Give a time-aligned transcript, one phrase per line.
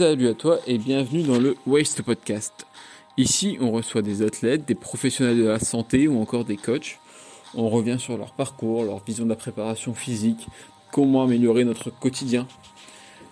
[0.00, 2.64] Salut à toi et bienvenue dans le Waste Podcast.
[3.18, 6.98] Ici, on reçoit des athlètes, des professionnels de la santé ou encore des coachs.
[7.54, 10.46] On revient sur leur parcours, leur vision de la préparation physique,
[10.90, 12.48] comment améliorer notre quotidien.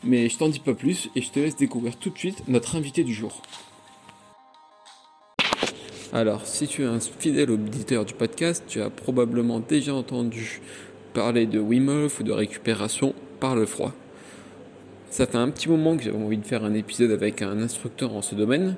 [0.05, 2.77] Mais je t'en dis pas plus et je te laisse découvrir tout de suite notre
[2.77, 3.41] invité du jour.
[6.13, 10.61] Alors, si tu es un fidèle auditeur du podcast, tu as probablement déjà entendu
[11.15, 13.95] parler de Wim Hof ou de récupération par le froid.
[15.11, 18.15] Ça fait un petit moment que j'avais envie de faire un épisode avec un instructeur
[18.15, 18.77] en ce domaine.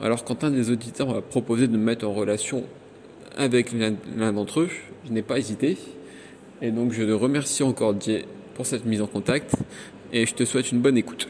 [0.00, 2.64] Alors quand un des auditeurs m'a proposé de me mettre en relation
[3.36, 4.70] avec l'un d'entre eux,
[5.06, 5.76] je n'ai pas hésité.
[6.62, 8.22] Et donc je le remercie encore Dieu
[8.54, 9.54] pour cette mise en contact
[10.12, 11.28] et je te souhaite une bonne écoute.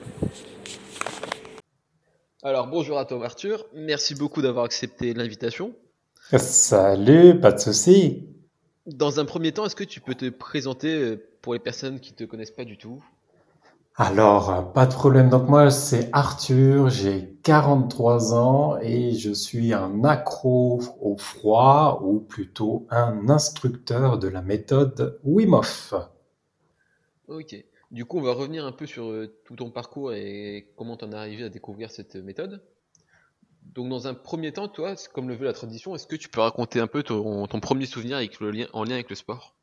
[2.43, 5.75] Alors bonjour à toi Arthur, merci beaucoup d'avoir accepté l'invitation.
[6.39, 8.29] Salut, pas de souci.
[8.87, 12.13] Dans un premier temps, est-ce que tu peux te présenter euh, pour les personnes qui
[12.13, 13.03] ne te connaissent pas du tout?
[13.97, 15.29] Alors, euh, pas de problème.
[15.29, 22.21] Donc moi, c'est Arthur, j'ai 43 ans et je suis un accro au froid ou
[22.21, 25.95] plutôt un instructeur de la méthode Wim Hof.
[27.29, 27.63] Ok.
[27.91, 31.05] Du coup, on va revenir un peu sur euh, tout ton parcours et comment tu
[31.05, 32.63] en es arrivé à découvrir cette méthode.
[33.75, 36.41] Donc, dans un premier temps, toi, comme le veut la tradition, est-ce que tu peux
[36.41, 38.19] raconter un peu ton, premier souvenir
[38.73, 39.55] en lien avec le sport?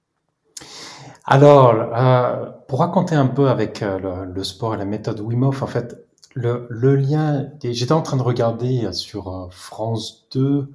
[1.29, 5.61] Alors, euh, pour raconter un peu avec euh, le, sport et la méthode Wim Hof,
[5.61, 10.71] en fait, le, lien, j'étais en train de regarder sur euh, France 2,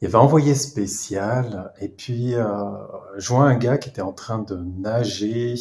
[0.00, 2.34] il y avait envoyé spécial, et puis
[3.18, 5.56] je vois un gars qui était en train de nager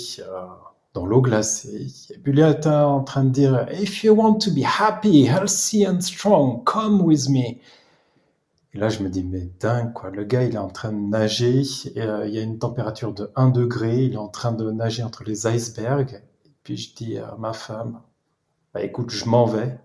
[0.94, 4.52] dans l'eau glacée, et puis il était en train de dire, If you want to
[4.52, 7.60] be happy, healthy and strong, come with me.
[8.74, 10.12] Et là, je me dis, mais dingue, quoi.
[10.12, 11.64] Le gars, il est en train de nager.
[11.98, 14.04] Euh, il y a une température de 1 degré.
[14.04, 16.22] Il est en train de nager entre les icebergs.
[16.46, 18.02] Et puis, je dis à ma femme,
[18.74, 19.80] bah, écoute, je m'en vais.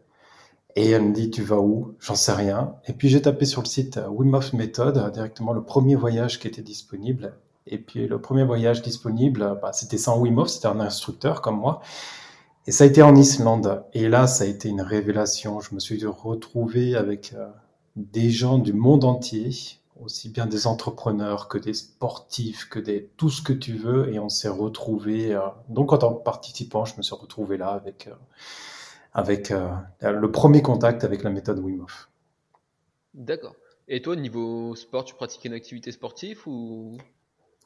[0.76, 1.94] Et elle me dit, tu vas où?
[1.98, 2.74] J'en sais rien.
[2.86, 5.94] Et puis, j'ai tapé sur le site euh, Wim Hof Method, euh, directement le premier
[5.94, 7.38] voyage qui était disponible.
[7.66, 11.80] Et puis, le premier voyage disponible, bah, c'était sans Wim c'était un instructeur comme moi.
[12.66, 13.84] Et ça a été en Islande.
[13.94, 15.60] Et là, ça a été une révélation.
[15.60, 17.34] Je me suis retrouvé avec
[17.96, 19.50] des gens du monde entier,
[20.00, 24.18] aussi bien des entrepreneurs que des sportifs, que des tout ce que tu veux, et
[24.18, 25.34] on s'est retrouvé.
[25.34, 28.14] Euh, donc en tant que participant, je me suis retrouvé là avec euh,
[29.12, 29.68] avec euh,
[30.00, 32.10] le premier contact avec la méthode Wim Hof.
[33.14, 33.54] D'accord.
[33.86, 36.96] Et toi, niveau sport, tu pratiquais une activité sportive ou?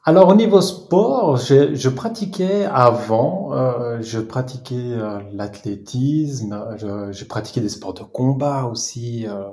[0.05, 4.97] Alors au niveau sport, je, je pratiquais avant, euh, je pratiquais
[5.33, 9.27] l'athlétisme, je, je, pratiquais des sports de combat aussi.
[9.27, 9.49] Euh,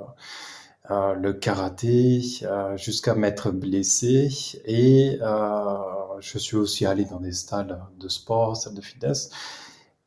[0.89, 4.29] euh, le karaté euh, jusqu'à m'être blessé
[4.63, 5.77] et euh,
[6.19, 9.29] je suis aussi allé dans des stades de sport, salles de fitness.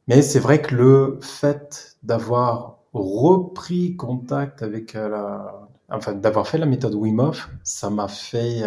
[0.09, 6.67] Mais c'est vrai que le fait d'avoir repris contact avec la, enfin d'avoir fait la
[6.67, 8.63] méthode Wim Hof, ça m'a fait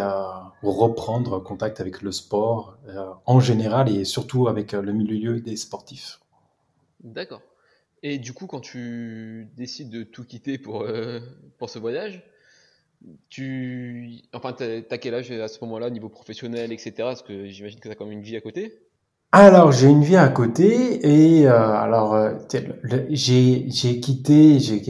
[0.61, 2.77] reprendre contact avec le sport
[3.25, 6.21] en général et surtout avec le milieu des sportifs.
[7.03, 7.41] D'accord.
[8.05, 11.21] Et du coup, quand tu décides de tout quitter pour, euh,
[11.57, 12.21] pour ce voyage,
[13.29, 14.19] tu.
[14.33, 16.93] Enfin, t'as quel âge à ce moment-là, niveau professionnel, etc.
[16.97, 18.77] Parce que j'imagine que t'as quand même une vie à côté.
[19.31, 22.33] Alors, j'ai une vie à côté et euh, alors euh,
[23.09, 24.85] j'ai quitté, j'ai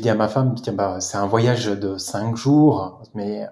[0.00, 3.46] dit à ma femme, tiens, bah, c'est un voyage de cinq jours, mais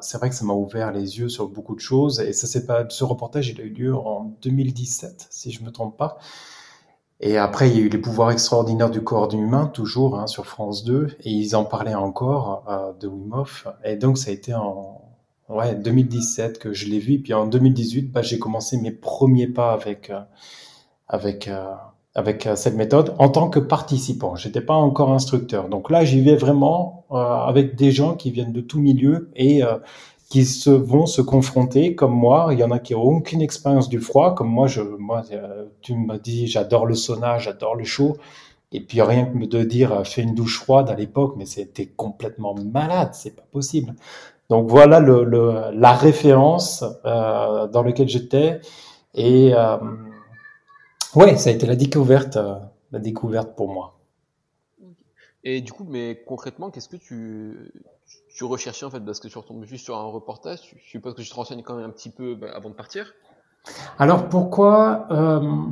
[0.00, 2.20] c'est vrai que ça m'a ouvert les yeux sur beaucoup de choses.
[2.20, 5.70] Et ça, c'est pas ce reportage, il a eu lieu en 2017, si je me
[5.70, 6.18] trompe pas.
[7.20, 10.46] Et après, il y a eu les pouvoirs extraordinaires du corps humain, toujours hein, sur
[10.46, 13.66] France 2, et ils en parlaient encore euh, de Wim Hof.
[13.84, 15.00] Et donc, ça a été en
[15.48, 17.14] ouais, 2017 que je l'ai vu.
[17.14, 20.20] Et puis en 2018, bah, j'ai commencé mes premiers pas avec euh,
[21.08, 21.72] avec euh,
[22.14, 24.36] avec cette méthode en tant que participant.
[24.36, 25.68] J'étais pas encore instructeur.
[25.68, 29.62] Donc là, j'y vais vraiment avec des gens qui viennent de tout milieu et
[30.28, 32.48] qui se vont se confronter comme moi.
[32.52, 34.66] Il y en a qui n'ont aucune expérience du froid, comme moi.
[34.66, 38.16] Je, moi, euh, tu m'as dit, j'adore le sauna, j'adore le chaud.
[38.72, 41.86] Et puis rien que de dire, euh, fais une douche froide à l'époque, mais c'était
[41.86, 43.94] complètement malade, c'est pas possible.
[44.48, 48.60] Donc voilà le, le la référence euh, dans laquelle j'étais.
[49.14, 49.76] Et euh,
[51.14, 52.54] ouais, ça a été la découverte, euh,
[52.92, 53.95] la découverte pour moi.
[55.48, 57.72] Et du coup, mais concrètement, qu'est-ce que tu,
[58.42, 58.98] recherchais en fait?
[58.98, 61.76] Parce que tu retombes juste sur un reportage, je suppose que tu te renseignes quand
[61.76, 63.14] même un petit peu bah, avant de partir
[63.96, 65.62] Alors pourquoi euh,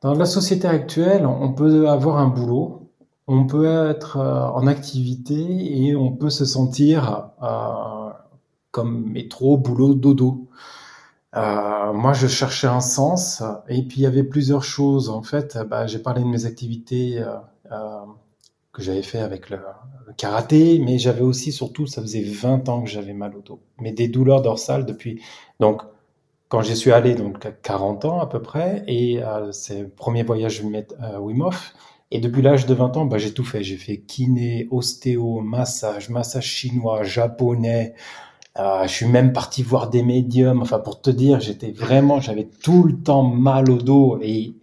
[0.00, 2.92] Dans la société actuelle, on peut avoir un boulot,
[3.26, 8.10] on peut être euh, en activité et on peut se sentir euh,
[8.70, 10.46] comme métro, boulot, dodo.
[11.34, 15.08] Moi, je cherchais un sens, et puis il y avait plusieurs choses.
[15.08, 17.24] En fait, bah, j'ai parlé de mes activités
[18.78, 19.58] que j'avais fait avec le,
[20.16, 23.92] karaté, mais j'avais aussi, surtout, ça faisait 20 ans que j'avais mal au dos, mais
[23.92, 25.20] des douleurs dorsales depuis.
[25.60, 25.82] Donc,
[26.48, 29.88] quand j'y suis allé, donc à 40 ans à peu près, et euh, c'est le
[29.88, 31.74] premier voyage euh, Wim Hof.
[32.10, 33.62] Et depuis l'âge de 20 ans, bah, j'ai tout fait.
[33.62, 37.94] J'ai fait kiné, ostéo, massage, massage chinois, japonais.
[38.58, 40.62] Euh, je suis même parti voir des médiums.
[40.62, 44.54] Enfin, pour te dire, j'étais vraiment, j'avais tout le temps mal au dos et,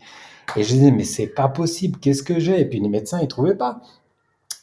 [0.56, 2.00] et je disais, mais c'est pas possible.
[2.00, 2.62] Qu'est-ce que j'ai?
[2.62, 3.82] Et puis les médecins, ils trouvaient pas.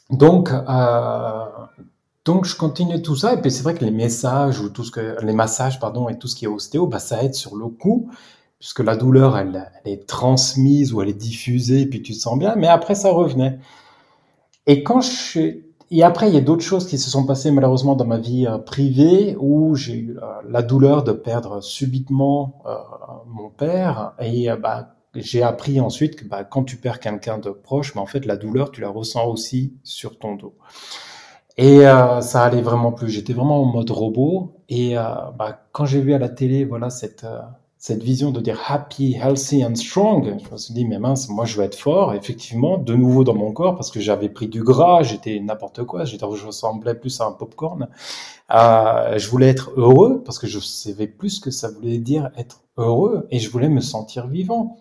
[0.09, 1.45] Donc, euh,
[2.25, 3.33] donc je continue tout ça.
[3.33, 6.17] Et puis c'est vrai que les messages ou tout ce que les massages, pardon, et
[6.17, 8.09] tout ce qui est ostéo, bah, ça aide sur le coup
[8.63, 12.39] puisque la douleur, elle, est transmise ou elle est diffusée, et puis tu te sens
[12.39, 13.59] bien, mais après, ça revenait.
[14.67, 15.57] Et quand je
[15.91, 18.47] Et après, il y a d'autres choses qui se sont passées malheureusement dans ma vie
[18.47, 22.75] euh, privée, où j'ai eu euh, la douleur de perdre subitement euh,
[23.27, 27.95] mon père, et bah, j'ai appris ensuite que bah, quand tu perds quelqu'un de proche,
[27.95, 30.55] mais en fait, la douleur, tu la ressens aussi sur ton dos.
[31.57, 31.81] Et
[32.21, 33.09] ça allait vraiment plus.
[33.09, 34.55] J'étais vraiment en mode robot.
[34.69, 37.27] Et bah, quand j'ai vu à la télé, voilà cette
[37.83, 40.37] cette vision de dire happy, healthy and strong.
[40.41, 43.35] Je me suis dit, mais mince, moi je veux être fort, effectivement, de nouveau dans
[43.35, 47.25] mon corps, parce que j'avais pris du gras, j'étais n'importe quoi, je ressemblais plus à
[47.25, 47.89] un popcorn.
[48.55, 52.31] Euh, je voulais être heureux, parce que je savais plus ce que ça voulait dire
[52.37, 54.77] être heureux, et je voulais me sentir vivant.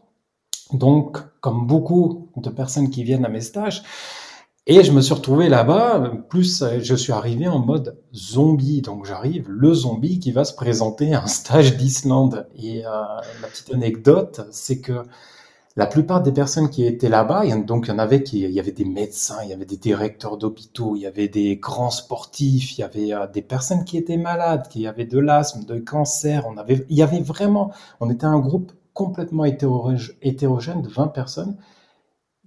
[0.73, 3.83] Donc, comme beaucoup de personnes qui viennent à mes stages,
[4.69, 8.81] et je me suis retrouvé là-bas, plus je suis arrivé en mode zombie.
[8.81, 12.47] Donc j'arrive, le zombie qui va se présenter à un stage d'Islande.
[12.57, 12.91] Et euh,
[13.41, 15.03] la petite anecdote, c'est que
[15.75, 18.61] la plupart des personnes qui étaient là-bas, donc il y en avait qui, il y
[18.61, 22.79] avait des médecins, il y avait des directeurs d'hôpitaux, il y avait des grands sportifs,
[22.79, 26.47] il y avait euh, des personnes qui étaient malades, qui avaient de l'asthme, de cancer.
[26.47, 31.57] On avait, il y avait vraiment, on était un groupe complètement hétérogène de 20 personnes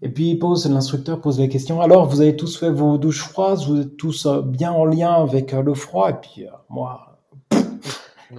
[0.02, 3.24] et puis il pose, l'instructeur pose la question, alors vous avez tous fait vos douches
[3.24, 6.52] froides, vous êtes tous euh, bien en lien avec euh, le froid, et puis euh,
[6.70, 7.22] moi,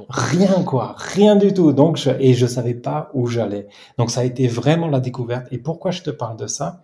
[0.08, 1.72] rien quoi, rien du tout.
[1.72, 3.68] Donc je, et je savais pas où j'allais.
[3.98, 5.46] Donc ça a été vraiment la découverte.
[5.50, 6.82] Et pourquoi je te parle de ça?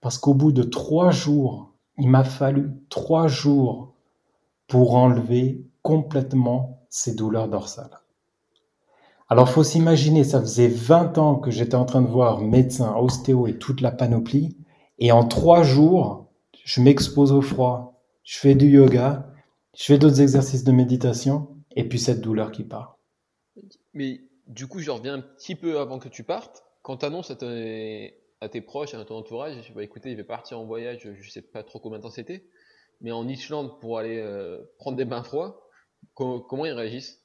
[0.00, 3.94] Parce qu'au bout de trois jours, il m'a fallu trois jours
[4.68, 8.01] pour enlever complètement ces douleurs dorsales.
[9.32, 13.46] Alors, faut s'imaginer, ça faisait 20 ans que j'étais en train de voir médecin, ostéo
[13.46, 14.58] et toute la panoplie.
[14.98, 16.30] Et en trois jours,
[16.66, 19.32] je m'expose au froid, je fais du yoga,
[19.74, 22.98] je fais d'autres exercices de méditation, et puis cette douleur qui part.
[23.94, 26.62] Mais du coup, je reviens un petit peu avant que tu partes.
[26.82, 30.60] Quand tu annonces à, tes proches, à ton entourage, je vais écouter, je vais partir
[30.60, 32.44] en voyage, je sais pas trop combien de temps c'était,
[33.00, 35.70] mais en Islande pour aller euh, prendre des bains froids,
[36.12, 37.21] comment ils réagissent?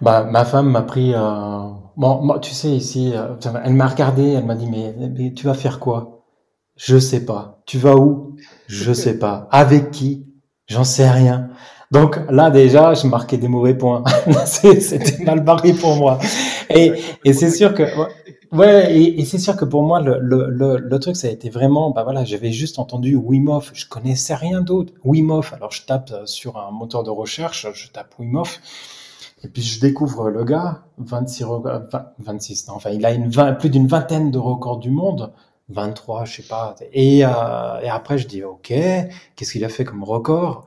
[0.00, 1.12] Bah, ma femme m'a pris.
[1.14, 1.70] Euh...
[1.96, 3.34] Bon, moi, tu sais ici, euh,
[3.64, 6.24] elle m'a regardé, elle m'a dit mais, mais, tu vas faire quoi?
[6.76, 7.60] Je sais pas.
[7.66, 8.36] Tu vas où?
[8.68, 9.48] Je sais pas.
[9.50, 10.26] Avec qui?
[10.66, 11.48] J'en sais rien.
[11.90, 14.04] Donc là déjà, je marquais des mauvais points.
[14.44, 16.18] C'était mal barré pour moi.
[16.70, 16.92] Et,
[17.24, 17.84] et c'est sûr que
[18.52, 21.90] ouais, et, c'est sûr que pour moi le, le, le, truc ça a été vraiment
[21.90, 24.92] bah voilà, j'avais juste entendu Wim Hof, je connaissais rien d'autre.
[25.02, 25.40] Wim.
[25.52, 28.42] Alors je tape sur un moteur de recherche, je tape Wim
[29.42, 31.44] et puis je découvre le gars, 26
[32.18, 35.32] 26, enfin il a plus d'une vingtaine de records du monde,
[35.68, 36.74] 23, je sais pas.
[36.92, 40.66] Et, euh, et après je dis ok, qu'est-ce qu'il a fait comme record?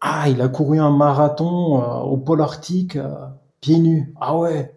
[0.00, 3.26] Ah, il a couru un marathon euh, au pôle arctique euh,
[3.60, 4.14] pieds nus.
[4.20, 4.74] Ah ouais.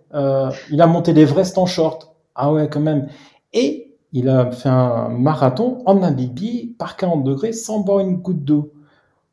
[0.70, 2.14] Il a monté l'Everest en short.
[2.36, 3.08] Ah ouais, quand même.
[3.54, 8.44] Et il a fait un marathon en Namibie par 40 degrés sans boire une goutte
[8.44, 8.74] d'eau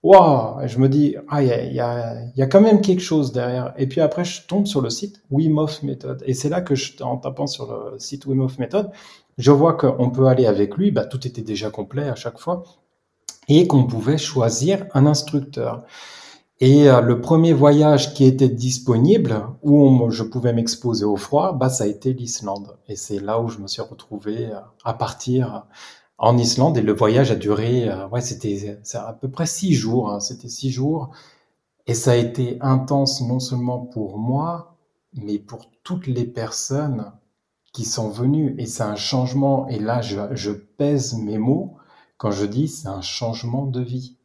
[0.02, 3.02] waouh, je me dis, ah, il y a, y, a, y a, quand même quelque
[3.02, 3.74] chose derrière.
[3.76, 6.22] Et puis après, je tombe sur le site Wim Hof Method.
[6.26, 8.90] Et c'est là que, je, en tapant sur le site Wim Hof Method,
[9.38, 10.90] je vois qu'on peut aller avec lui.
[10.90, 12.62] Bah, tout était déjà complet à chaque fois.
[13.48, 15.84] Et qu'on pouvait choisir un instructeur.
[16.60, 21.70] Et euh, le premier voyage qui était disponible, où je pouvais m'exposer au froid, bah,
[21.70, 22.76] ça a été l'Islande.
[22.86, 25.64] Et c'est là où je me suis retrouvé euh, à partir
[26.20, 30.10] en Islande et le voyage a duré, euh, ouais, c'était à peu près six jours.
[30.10, 31.10] Hein, c'était six jours
[31.86, 34.76] et ça a été intense non seulement pour moi,
[35.14, 37.10] mais pour toutes les personnes
[37.72, 38.54] qui sont venues.
[38.58, 39.66] Et c'est un changement.
[39.68, 41.76] Et là, je, je pèse mes mots
[42.18, 44.16] quand je dis c'est un changement de vie.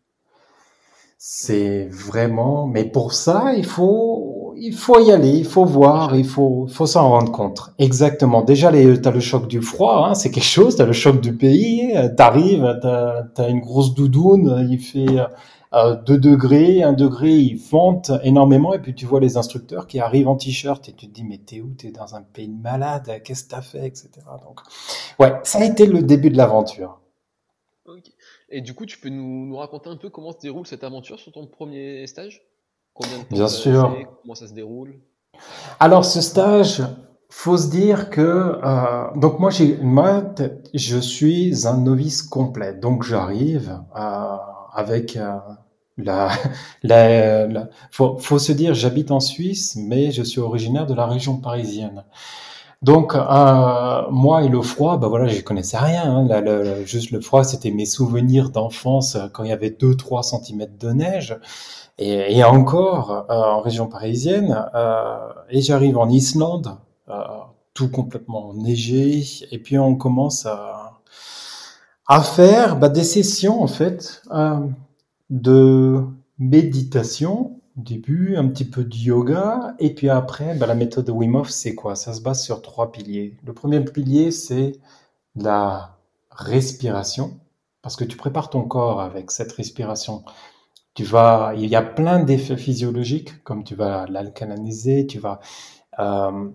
[1.17, 2.67] C'est vraiment.
[2.67, 4.24] Mais pour ça, il faut
[4.57, 7.71] il faut y aller, il faut voir, il faut, faut s'en rendre compte.
[7.79, 8.41] Exactement.
[8.41, 10.75] Déjà, tu as le choc du froid, hein, c'est quelque chose.
[10.75, 11.93] Tu as le choc du pays.
[11.93, 14.67] Tu arrives, tu as, une grosse doudoune.
[14.69, 15.19] Il fait
[15.75, 19.99] euh, 2 degrés, 1 degré, il fente énormément, et puis tu vois les instructeurs qui
[19.99, 22.61] arrivent en t-shirt, et tu te dis, mais t'es où T'es dans un pays de
[22.61, 24.09] malade, qu'est-ce que t'as fait, etc.
[24.45, 24.61] Donc,
[25.19, 27.01] ouais, ça a été le début de l'aventure.
[28.49, 31.19] Et du coup, tu peux nous, nous, raconter un peu comment se déroule cette aventure
[31.19, 32.41] sur ton premier stage?
[32.95, 33.95] Combien de temps Bien sûr.
[34.23, 34.95] comment ça se déroule?
[35.79, 36.81] Alors, ce stage,
[37.29, 38.21] faut se dire que
[38.63, 40.23] euh, donc moi j'ai moi
[40.73, 42.73] je suis un novice complet.
[42.73, 44.37] Donc j'arrive euh,
[44.73, 45.37] avec euh,
[45.97, 46.29] la,
[46.83, 51.07] la, la faut, faut se dire j'habite en Suisse mais je suis originaire de la
[51.07, 52.05] région parisienne.
[52.81, 56.41] Donc euh, moi et le froid bah voilà je connaissais rien hein.
[56.41, 60.67] le, juste le froid c'était mes souvenirs d'enfance quand il y avait 2 3 cm
[60.79, 61.37] de neige
[61.97, 64.65] et, et encore en région parisienne
[65.49, 66.77] et j'arrive en Islande
[67.09, 67.13] euh,
[67.73, 69.23] tout complètement neigé.
[69.51, 71.01] Et puis on commence à,
[72.07, 74.59] à faire bah, des sessions en fait euh,
[75.29, 76.03] de
[76.37, 81.11] méditation au début, un petit peu de yoga, et puis après, bah, la méthode de
[81.11, 81.95] Wim Hof, c'est quoi?
[81.95, 83.35] Ça se base sur trois piliers.
[83.45, 84.79] Le premier pilier, c'est
[85.35, 85.97] la
[86.31, 87.37] respiration,
[87.81, 90.23] parce que tu prépares ton corps avec cette respiration.
[90.95, 95.39] Tu vas, il y a plein d'effets physiologiques, comme tu vas l'alcaliniser, tu vas
[95.99, 96.49] euh,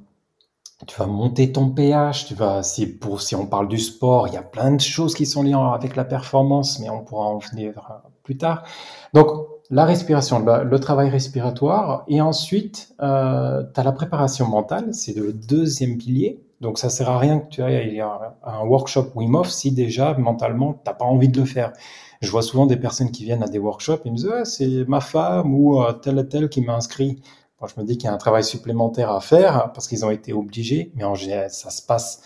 [0.86, 4.34] tu vas monter ton pH, tu vas, si, pour, si on parle du sport, il
[4.34, 7.38] y a plein de choses qui sont liées avec la performance, mais on pourra en
[7.38, 8.64] venir euh, plus tard.
[9.12, 9.28] Donc,
[9.70, 15.32] la respiration, le, travail respiratoire, et ensuite, euh, tu as la préparation mentale, c'est le
[15.32, 16.42] deuxième pilier.
[16.60, 20.14] Donc, ça sert à rien que tu ailles à un workshop Wim Hof si déjà,
[20.14, 21.72] mentalement, t'as pas envie de le faire.
[22.20, 25.00] Je vois souvent des personnes qui viennent à des workshops et me disent, c'est ma
[25.00, 27.22] femme ou euh, tel et tel qui m'a inscrit
[27.66, 30.32] je me dis qu'il y a un travail supplémentaire à faire parce qu'ils ont été
[30.32, 32.22] obligés, mais en général, ça se passe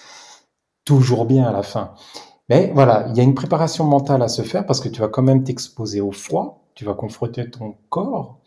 [0.84, 1.94] toujours bien à la fin.
[2.48, 5.08] Mais voilà, il y a une préparation mentale à se faire parce que tu vas
[5.08, 8.38] quand même t'exposer au froid, tu vas confronter ton corps,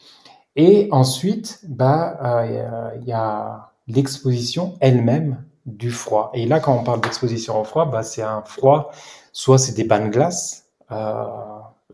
[0.55, 6.31] et ensuite, bah, euh, il y a l'exposition elle-même du froid.
[6.33, 8.91] Et là, quand on parle d'exposition au froid, bah, c'est un froid,
[9.31, 11.23] soit c'est des bains de glace, euh,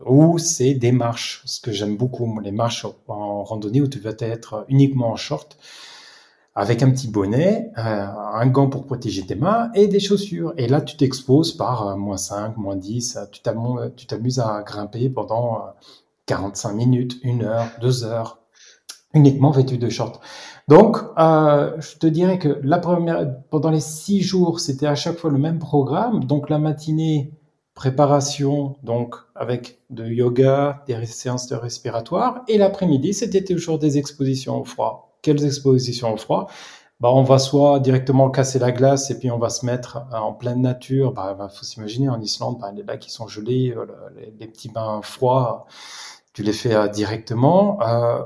[0.06, 4.12] ou c'est des marches, ce que j'aime beaucoup, les marches en randonnée où tu vas
[4.18, 5.58] être uniquement en short,
[6.54, 10.54] avec un petit bonnet, euh, un gant pour protéger tes mains et des chaussures.
[10.56, 13.40] Et là, tu t'exposes par euh, moins 5, moins 10, tu
[14.06, 15.62] t'amuses à grimper pendant
[16.26, 18.38] 45 euh, minutes, une heure, deux heures,
[19.14, 20.20] uniquement vêtu de short.
[20.68, 25.30] Donc, je te dirais que la première, pendant les six jours, c'était à chaque fois
[25.30, 26.24] le même programme.
[26.24, 27.32] Donc, la matinée,
[27.74, 32.42] préparation, donc avec de yoga, des séances de respiratoire.
[32.48, 35.18] Et l'après-midi, c'était toujours des expositions au froid.
[35.22, 36.48] Quelles expositions au froid?
[37.00, 40.16] Bah, On va soit directement casser la glace et puis on va se mettre euh,
[40.16, 41.10] en pleine nature.
[41.12, 43.86] Il bah, bah, faut s'imaginer, en Islande, bah, les lacs qui sont gelés, euh,
[44.38, 45.66] les, petits bains froids,
[46.34, 47.78] tu les fais euh, directement.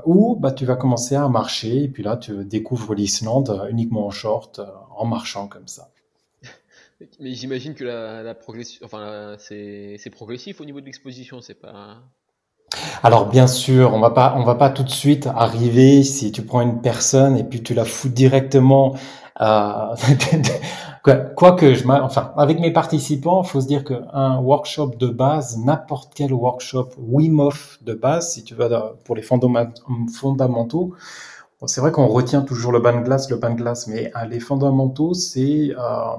[0.05, 4.11] ou bah, tu vas commencer à marcher et puis là, tu découvres l'Islande uniquement en
[4.11, 4.59] short,
[4.95, 5.89] en marchant comme ça.
[7.21, 12.01] Mais j'imagine que la, progression, enfin, c'est progressif au niveau de l'exposition, c'est pas.
[13.03, 16.43] Alors bien sûr, on va pas, on va pas tout de suite arriver si tu
[16.43, 18.95] prends une personne et puis tu la fous directement.
[19.41, 19.95] Euh,
[21.03, 26.13] quoi que je, enfin, avec mes participants, faut se dire qu'un workshop de base, n'importe
[26.13, 27.49] quel workshop Wim
[27.81, 30.93] de base, si tu vas pour les fondamentaux,
[31.65, 34.25] c'est vrai qu'on retient toujours le bain de glace, le bain de glace, mais euh,
[34.25, 36.15] les fondamentaux, c'est euh,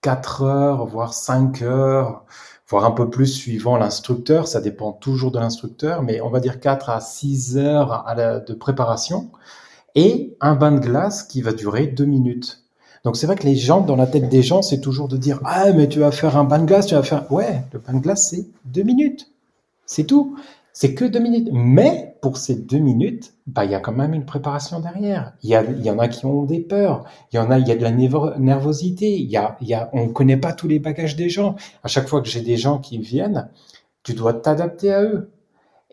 [0.00, 2.24] 4 heures, voire 5 heures,
[2.68, 4.48] voire un peu plus suivant l'instructeur.
[4.48, 8.04] Ça dépend toujours de l'instructeur, mais on va dire 4 à 6 heures
[8.46, 9.30] de préparation
[9.94, 12.61] et un bain de glace qui va durer 2 minutes.
[13.04, 15.40] Donc c'est vrai que les gens, dans la tête des gens, c'est toujours de dire
[15.44, 17.94] ah mais tu vas faire un bain de glace, tu vas faire ouais le bain
[17.94, 19.32] de glace c'est 2 minutes,
[19.86, 20.36] c'est tout.
[20.72, 21.48] C'est que deux minutes.
[21.52, 25.34] Mais pour ces deux minutes, bah, il y a quand même une préparation derrière.
[25.42, 27.04] Il y, y en a qui ont des peurs.
[27.32, 29.18] Il y en a, il y a de la nervosité.
[29.18, 31.56] Il y a, il y a, on connaît pas tous les bagages des gens.
[31.82, 33.50] À chaque fois que j'ai des gens qui viennent,
[34.02, 35.30] tu dois t'adapter à eux.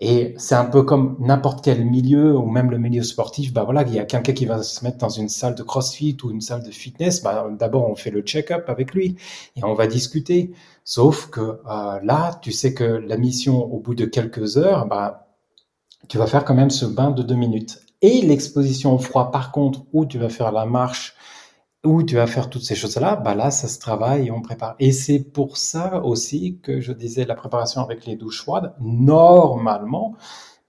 [0.01, 3.83] Et c'est un peu comme n'importe quel milieu, ou même le milieu sportif, bah voilà,
[3.83, 6.39] il y a quelqu'un qui va se mettre dans une salle de crossfit ou une
[6.39, 9.17] salle de fitness, bah d'abord on fait le check-up avec lui
[9.57, 10.51] et on va discuter.
[10.85, 15.27] Sauf que euh, là, tu sais que la mission, au bout de quelques heures, bah,
[16.07, 17.79] tu vas faire quand même ce bain de deux minutes.
[18.01, 21.15] Et l'exposition au froid, par contre, où tu vas faire la marche
[21.85, 24.75] où tu vas faire toutes ces choses-là, bah là, ça se travaille et on prépare.
[24.79, 28.73] Et c'est pour ça aussi que je disais la préparation avec les douches froides.
[28.79, 30.15] Normalement,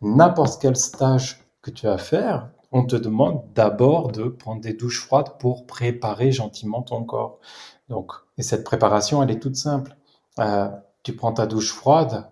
[0.00, 5.00] n'importe quel stage que tu vas faire, on te demande d'abord de prendre des douches
[5.00, 7.40] froides pour préparer gentiment ton corps.
[7.88, 9.96] Donc, et cette préparation, elle est toute simple.
[10.38, 10.68] Euh,
[11.02, 12.30] tu prends ta douche froide,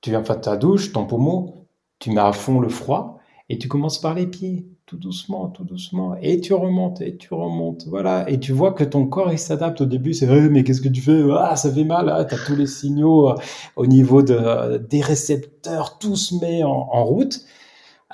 [0.00, 1.54] tu viens faire ta douche, ton pommeau,
[1.98, 3.18] tu mets à fond le froid
[3.48, 7.34] et tu commences par les pieds, tout doucement, tout doucement, et tu remontes, et tu
[7.34, 9.82] remontes, voilà, et tu vois que ton corps il s'adapte.
[9.82, 11.22] Au début, c'est vrai, mais qu'est-ce que tu fais?
[11.30, 13.34] Ah, ça fait mal, ah, tu as tous les signaux euh,
[13.76, 17.44] au niveau de, des récepteurs, tout se met en, en route,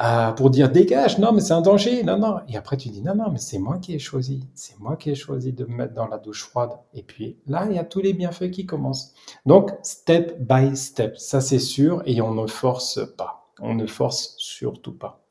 [0.02, 2.38] euh, pour dire dégage, non mais c'est un danger, non non.
[2.48, 5.10] Et après tu dis non non mais c'est moi qui ai choisi, c'est moi qui
[5.10, 6.72] ai choisi de me mettre dans la douche froide.
[6.94, 9.14] Et puis là il y a tous les bienfaits qui commencent.
[9.46, 12.02] Donc step by step, ça c'est sûr.
[12.06, 15.23] Et on ne force pas, on ne force surtout pas.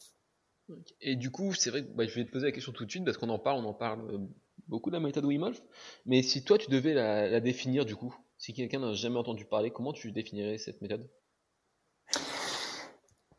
[1.02, 2.92] Et du coup c'est vrai que bah, je vais te poser la question tout de
[2.92, 4.18] suite parce qu'on en parle, on en parle euh,
[4.68, 5.62] beaucoup de la méthode Wim Hof.
[6.06, 9.46] Mais si toi tu devais la, la définir du coup, si quelqu'un n'a jamais entendu
[9.46, 11.08] parler, comment tu définirais cette méthode?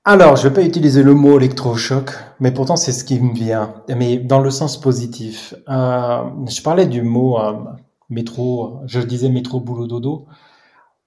[0.06, 3.82] Alors, je vais pas utiliser le mot électrochoc, mais pourtant c'est ce qui me vient,
[3.88, 5.54] mais dans le sens positif.
[5.66, 7.54] Euh, je parlais du mot euh,
[8.10, 10.26] métro, je disais métro boulot dodo.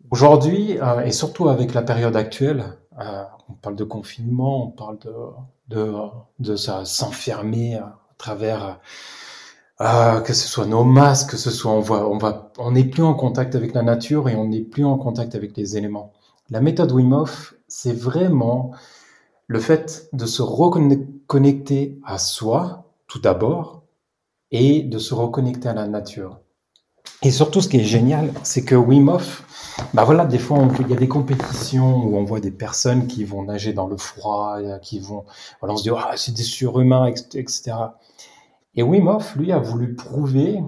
[0.10, 2.64] Aujourd'hui, euh, et surtout avec la période actuelle,
[3.00, 5.14] euh, on parle de confinement, on parle de
[5.68, 5.94] de,
[6.40, 8.80] de s'enfermer à travers
[9.80, 12.86] euh, que ce soit nos masques, que ce soit on voit, on va, on n'est
[12.86, 16.14] plus en contact avec la nature et on n'est plus en contact avec les éléments.
[16.50, 18.72] La méthode Wim Hof, c'est vraiment
[19.48, 23.84] le fait de se reconnecter à soi, tout d'abord,
[24.52, 26.40] et de se reconnecter à la nature.
[27.22, 29.44] Et surtout, ce qui est génial, c'est que Wim Hof,
[29.94, 33.24] bah voilà, des fois, il y a des compétitions où on voit des personnes qui
[33.24, 35.26] vont nager dans le froid, qui vont,
[35.60, 37.74] voilà, on se dit, ah, c'est des surhumains, etc.
[38.76, 40.60] Et Wim lui, a voulu prouver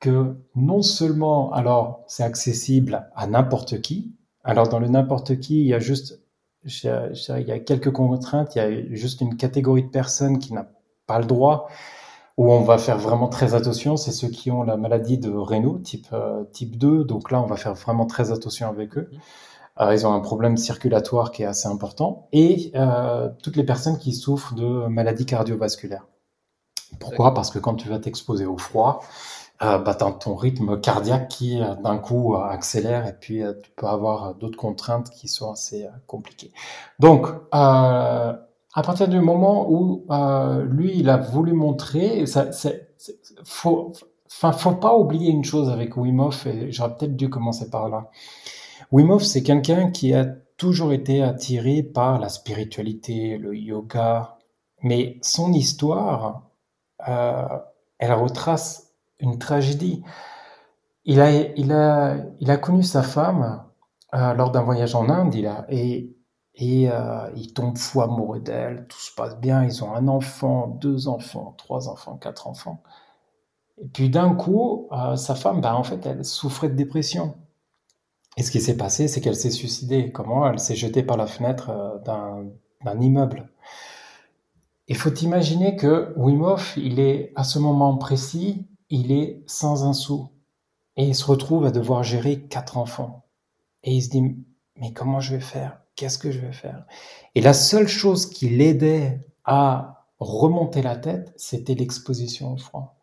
[0.00, 4.12] que non seulement, alors, c'est accessible à n'importe qui,
[4.44, 6.20] alors dans le n'importe qui, il y a juste,
[6.64, 10.68] il y a quelques contraintes, il y a juste une catégorie de personnes qui n'a
[11.06, 11.68] pas le droit,
[12.36, 15.78] où on va faire vraiment très attention, c'est ceux qui ont la maladie de Raynaud,
[15.78, 19.10] type, euh, type 2, donc là on va faire vraiment très attention avec eux.
[19.80, 23.98] Euh, ils ont un problème circulatoire qui est assez important, et euh, toutes les personnes
[23.98, 26.06] qui souffrent de maladies cardiovasculaires.
[27.00, 27.34] Pourquoi?
[27.34, 29.00] Parce que quand tu vas t'exposer au froid,
[29.62, 33.86] euh, bah, ton rythme cardiaque qui euh, d'un coup euh, accélère et puis tu peux
[33.86, 36.52] avoir d'autres contraintes qui sont assez compliquées.
[36.98, 37.26] Donc,
[38.76, 40.04] à partir du moment où
[40.68, 42.90] lui, il a voulu montrer, ça, c'est,
[43.42, 43.92] faut,
[44.30, 48.10] enfin, faut pas oublier une chose avec Wim et j'aurais peut-être dû commencer par là.
[48.92, 50.26] Wim c'est quelqu'un qui a
[50.58, 54.36] toujours été attiré par la spiritualité, le yoga,
[54.82, 56.50] mais son histoire,
[57.08, 57.48] euh,
[57.98, 60.02] elle retrace une tragédie.
[61.06, 63.64] Il a, il a, il a connu sa femme
[64.12, 66.15] euh, lors d'un voyage en Inde, il a, et,
[66.56, 70.68] et euh, il tombe fou amoureux d'elle, tout se passe bien, ils ont un enfant,
[70.68, 72.82] deux enfants, trois enfants, quatre enfants.
[73.78, 77.36] Et puis d'un coup, euh, sa femme, bah, en fait, elle souffrait de dépression.
[78.38, 80.12] Et ce qui s'est passé, c'est qu'elle s'est suicidée.
[80.12, 80.46] Comment?
[80.50, 81.98] Elle s'est jetée par la fenêtre euh,
[82.84, 83.50] d'un immeuble.
[84.88, 89.92] Il faut imaginer que Wim il est à ce moment précis, il est sans un
[89.92, 90.30] sou
[90.96, 93.24] et il se retrouve à devoir gérer quatre enfants.
[93.82, 94.22] Et il se dit,
[94.76, 95.80] mais comment je vais faire?
[95.96, 96.84] Qu'est-ce que je vais faire?
[97.34, 102.96] Et la seule chose qui l'aidait à remonter la tête, c'était l'exposition au froid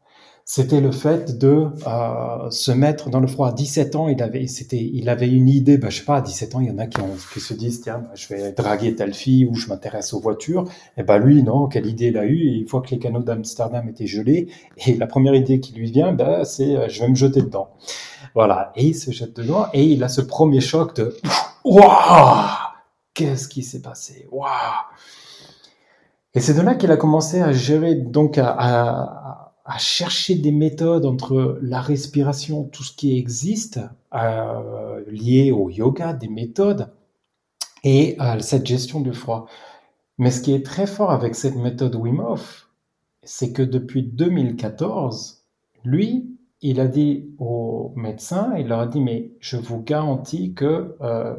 [0.46, 3.50] c'était le fait de euh, se mettre dans le froid.
[3.50, 6.22] À 17 ans, il avait, c'était, il avait une idée, bah, je sais pas, à
[6.22, 8.52] 17 ans, il y en a qui, ont, qui se disent, tiens, bah, je vais
[8.52, 10.66] draguer telle fille ou je m'intéresse aux voitures.
[10.98, 13.88] Et ben lui, non, quelle idée il a eue Il voit que les canaux d'Amsterdam
[13.88, 14.48] étaient gelés.
[14.86, 17.70] Et la première idée qui lui vient, bah, c'est, euh, je vais me jeter dedans.
[18.36, 18.74] Voilà.
[18.76, 21.16] Et il se jette dedans et il a ce premier choc de,
[21.64, 22.48] waouh
[23.14, 24.28] Qu'est-ce qui s'est passé?
[24.32, 24.50] Waouh
[26.34, 31.60] Et c'est de là qu'il a commencé à gérer, donc à, chercher des méthodes entre
[31.62, 33.80] la respiration, tout ce qui existe
[34.14, 36.92] euh, lié au yoga, des méthodes,
[37.84, 39.48] et euh, cette gestion du froid.
[40.18, 42.70] Mais ce qui est très fort avec cette méthode Wim Hof,
[43.24, 45.44] c'est que depuis 2014,
[45.86, 46.33] lui,
[46.64, 51.36] il a dit aux médecins, il leur a dit, mais je vous garantis que euh,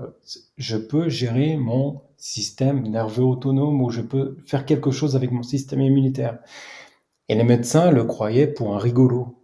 [0.59, 5.43] je peux gérer mon système nerveux autonome ou je peux faire quelque chose avec mon
[5.43, 6.41] système immunitaire.
[7.31, 9.39] Et les médecins le croyaient pour un rigolo.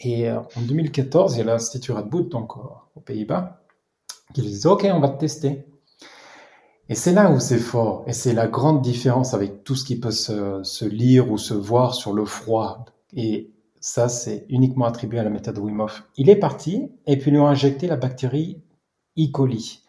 [0.00, 2.62] Et euh, en 2014, il y a l'Institut Radboud, donc euh,
[2.96, 3.62] aux Pays-Bas,
[4.34, 5.64] qui disait OK, on va te tester.
[6.88, 10.00] Et c'est là où c'est fort, et c'est la grande différence avec tout ce qui
[10.00, 12.84] peut se, se, lire ou se voir sur le froid.
[13.12, 15.86] Et ça, c'est uniquement attribué à la méthode Wim.
[16.16, 18.62] Il est parti, et puis lui ont injecté la bactérie
[19.18, 19.30] E.
[19.32, 19.82] coli.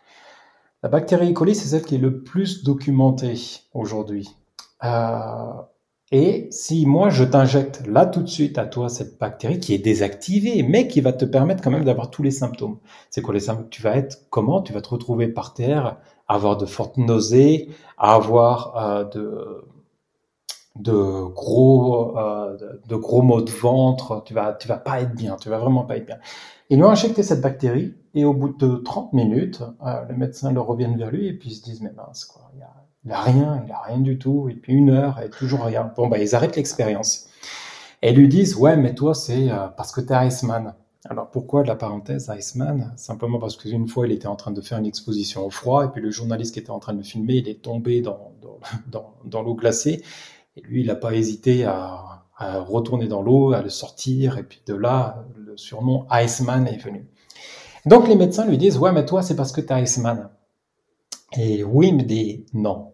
[0.82, 1.34] La bactérie E.
[1.34, 3.36] coli, c'est celle qui est le plus documentée
[3.73, 4.30] aujourd'hui.
[4.84, 5.54] Euh,
[6.13, 9.77] et si moi je t'injecte là tout de suite à toi cette bactérie qui est
[9.77, 12.80] désactivée, mais qui va te permettre quand même d'avoir tous les symptômes.
[13.10, 14.62] C'est quoi les symptômes Tu vas être comment?
[14.62, 19.65] Tu vas te retrouver par terre avoir de fortes nausées, avoir euh, de,
[20.82, 24.24] de gros, euh, de gros maux de ventre.
[24.26, 25.38] Tu vas, tu vas pas être bien.
[25.39, 26.17] Tu vas vraiment pas être bien.
[26.70, 30.52] Ils lui ont injecté cette bactérie et au bout de 30 minutes, euh, les médecins
[30.52, 33.22] le reviennent vers lui et puis ils se disent mais mince quoi, il a, a
[33.22, 34.48] rien, il a rien du tout.
[34.50, 35.91] Et puis une heure et toujours rien.
[35.96, 37.28] Bon bah ils arrêtent l'expérience
[38.02, 40.74] et lui disent ouais mais toi c'est euh, parce que t'es Iceman.
[41.10, 42.94] Alors pourquoi de la parenthèse Iceman?
[42.96, 45.89] Simplement parce qu'une fois il était en train de faire une exposition au froid et
[45.89, 48.32] puis le journaliste qui était en train de filmer il est tombé dans,
[48.88, 50.04] dans, dans l'eau glacée
[50.56, 54.62] et lui il n'a pas hésité à retourner dans l'eau, à le sortir, et puis
[54.66, 57.08] de là, le surnom Iceman est venu.
[57.86, 60.30] Donc les médecins lui disent, ouais, mais toi, c'est parce que tu es Iceman.
[61.38, 62.94] Et oui, me dit, non.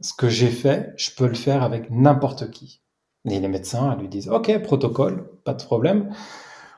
[0.00, 2.80] Ce que j'ai fait, je peux le faire avec n'importe qui.
[3.28, 6.12] Et les médecins lui disent, ok, protocole, pas de problème.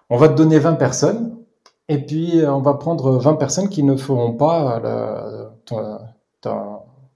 [0.09, 1.37] On va te donner 20 personnes,
[1.88, 5.99] et puis on va prendre 20 personnes qui ne feront pas le, ton,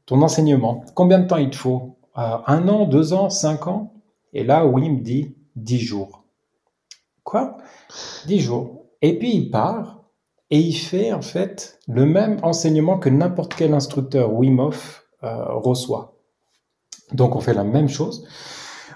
[0.06, 0.84] ton, enseignement.
[0.94, 1.93] Combien de temps il te faut?
[2.14, 3.94] Un an, deux ans, cinq ans
[4.34, 6.24] et là, oui, il me dit 10 jours.
[7.22, 7.56] Quoi?
[8.26, 8.86] 10 jours.
[9.00, 10.02] Et puis il part
[10.50, 16.16] et il fait en fait le même enseignement que n'importe quel instructeur Wim euh, reçoit.
[17.12, 18.26] Donc on fait la même chose.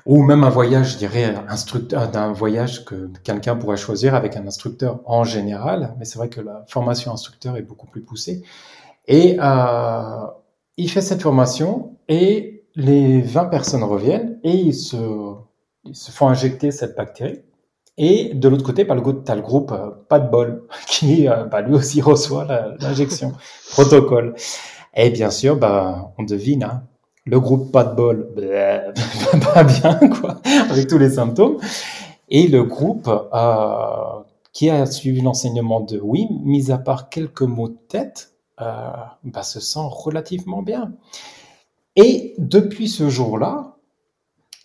[0.07, 4.46] Ou même un voyage, je dirais, instructeur, d'un voyage que quelqu'un pourrait choisir avec un
[4.46, 5.94] instructeur en général.
[5.98, 8.42] Mais c'est vrai que la formation instructeur est beaucoup plus poussée.
[9.07, 10.26] Et euh,
[10.78, 14.97] il fait cette formation et les 20 personnes reviennent et ils se,
[15.93, 17.41] se font injecter cette bactérie.
[17.99, 21.45] Et de l'autre côté, le, tu as le groupe euh, Pas de bol qui euh,
[21.45, 22.47] bah, lui aussi reçoit
[22.81, 23.33] l'injection.
[23.73, 24.35] Protocole.
[24.95, 26.85] Et bien sûr, bah, on devine, hein,
[27.27, 28.33] le groupe Pas de bol,
[29.55, 31.59] pas bien, quoi, avec tous les symptômes.
[32.29, 37.69] Et le groupe euh, qui a suivi l'enseignement de oui, mis à part quelques mots
[37.69, 38.91] de tête, euh,
[39.25, 40.93] bah, se sent relativement bien.
[41.96, 43.77] Et depuis ce jour-là,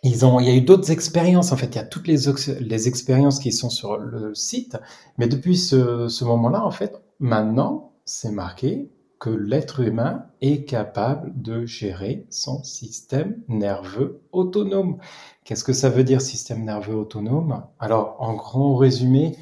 [0.04, 1.52] ils ont, il y a eu d'autres expériences.
[1.52, 4.78] En fait, il y a toutes les, expériences qui sont sur le site.
[5.18, 11.32] Mais depuis ce, ce moment-là, en fait, maintenant, c'est marqué que l'être humain est capable
[11.42, 14.98] de gérer son système nerveux autonome.
[15.46, 17.64] Qu'est-ce que ça veut dire système nerveux autonome?
[17.80, 19.38] Alors, en grand résumé,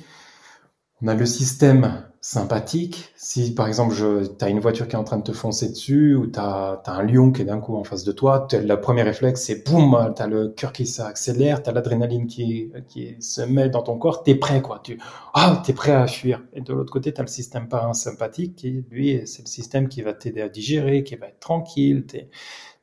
[1.01, 3.11] on a le système sympathique.
[3.15, 6.15] Si par exemple, tu as une voiture qui est en train de te foncer dessus
[6.15, 9.01] ou tu as, un lion qui est d'un coup en face de toi, le premier
[9.01, 13.41] réflexe, c'est boum, tu as le cœur qui s'accélère, tu as l'adrénaline qui, qui se
[13.41, 14.79] met dans ton corps, tu es prêt, quoi.
[14.83, 14.99] Tu
[15.33, 16.43] ah, es prêt à fuir.
[16.53, 20.03] Et de l'autre côté, tu as le système parasympathique qui, lui, c'est le système qui
[20.03, 22.29] va t'aider à digérer, qui va être tranquille, tu es,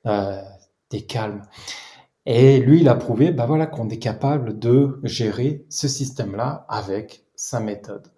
[0.07, 0.43] euh,
[1.07, 1.43] calme.
[2.27, 7.25] Et lui, il a prouvé bah voilà, qu'on est capable de gérer ce système-là avec
[7.37, 8.09] sa méthode.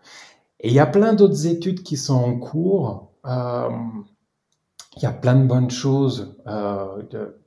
[0.60, 3.12] Et il y a plein d'autres études qui sont en cours.
[3.26, 3.68] Euh,
[4.96, 6.36] il y a plein de bonnes choses.
[6.46, 7.40] Euh, de,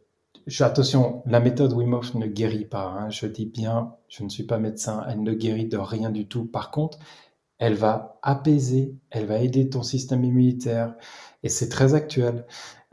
[0.60, 2.88] attention, la méthode Wim Hof ne guérit pas.
[2.88, 6.28] Hein, je dis bien, je ne suis pas médecin, elle ne guérit de rien du
[6.28, 6.46] tout.
[6.46, 6.98] Par contre,
[7.60, 10.96] elle va apaiser, elle va aider ton système immunitaire,
[11.44, 12.46] et c'est très actuel.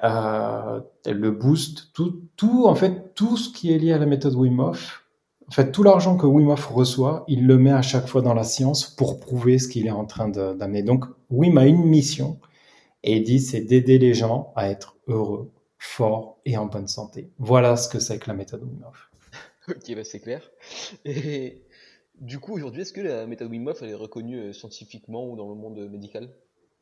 [0.04, 4.34] Euh, le booste, tout, tout, en fait, tout ce qui est lié à la méthode
[4.34, 4.99] Wim Hof
[5.50, 8.34] en fait, tout l'argent que Wim Hof reçoit, il le met à chaque fois dans
[8.34, 10.84] la science pour prouver ce qu'il est en train d'amener.
[10.84, 12.38] Donc, Wim a une mission
[13.02, 17.30] et il dit, c'est d'aider les gens à être heureux, forts et en bonne santé.
[17.38, 19.10] Voilà ce que c'est que la méthode Wim Hof.
[19.68, 20.50] Ok, bah c'est clair.
[21.04, 21.62] Et
[22.20, 25.36] du coup, aujourd'hui, est-ce que la méthode Wim Hof elle est reconnue euh, scientifiquement ou
[25.36, 26.28] dans le monde médical?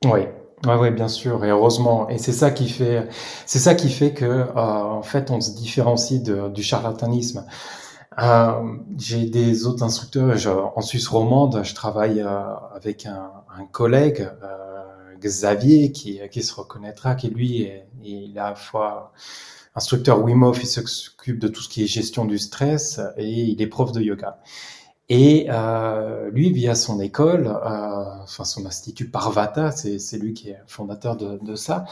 [0.05, 0.21] Oui,
[0.67, 2.09] ouais, ouais, bien sûr, et heureusement.
[2.09, 3.09] Et c'est ça qui fait,
[3.47, 7.47] c'est ça qui fait que, euh, en fait, on se différencie de, du charlatanisme.
[8.21, 10.37] Euh, j'ai des autres instructeurs.
[10.77, 16.55] en Suisse romande, je travaille euh, avec un, un collègue, euh, Xavier, qui, qui se
[16.55, 19.13] reconnaîtra, qui lui, est, il est à la fois
[19.75, 23.67] instructeur Wim il s'occupe de tout ce qui est gestion du stress et il est
[23.69, 24.41] prof de yoga.
[25.09, 31.17] Et euh, lui, via son école, enfin son institut Parvata, c'est lui qui est fondateur
[31.17, 31.85] de, de ça,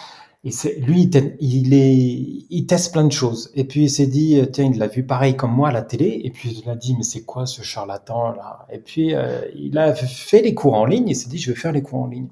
[0.47, 3.51] et lui, il, est, il teste plein de choses.
[3.57, 5.83] Et puis il s'est dit, euh, tiens, il l'a vu pareil comme moi à la
[5.83, 6.21] télé.
[6.23, 8.65] Et puis il a dit, mais c'est quoi ce charlatan là?
[8.71, 11.09] Et puis euh, il a fait les cours en ligne.
[11.09, 12.29] Il s'est dit, je vais faire les cours en ligne.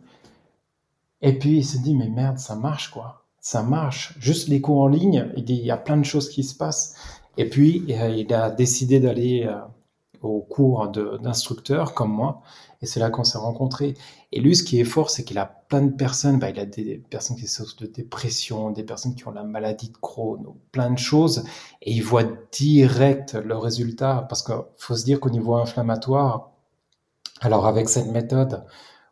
[1.22, 3.24] Et puis il s'est dit, mais merde, ça marche quoi.
[3.40, 4.14] Ça marche.
[4.20, 5.32] Juste les cours en ligne.
[5.36, 6.94] Il dit, il y a plein de choses qui se passent.
[7.36, 9.50] Et puis euh, il a décidé d'aller
[10.22, 10.86] au cours
[11.20, 12.42] d'instructeurs comme moi.
[12.84, 13.94] Et c'est là qu'on s'est rencontrés.
[14.30, 16.38] Et lui, ce qui est fort, c'est qu'il a plein de personnes.
[16.38, 19.88] Bah, il a des personnes qui souffrent de dépression, des personnes qui ont la maladie
[19.88, 21.44] de Crohn, plein de choses.
[21.80, 24.26] Et il voit direct le résultat.
[24.28, 26.52] Parce qu'il faut se dire qu'au niveau inflammatoire,
[27.40, 28.66] alors avec cette méthode,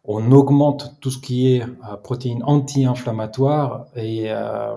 [0.05, 4.75] on augmente tout ce qui est euh, protéines anti-inflammatoires et, euh,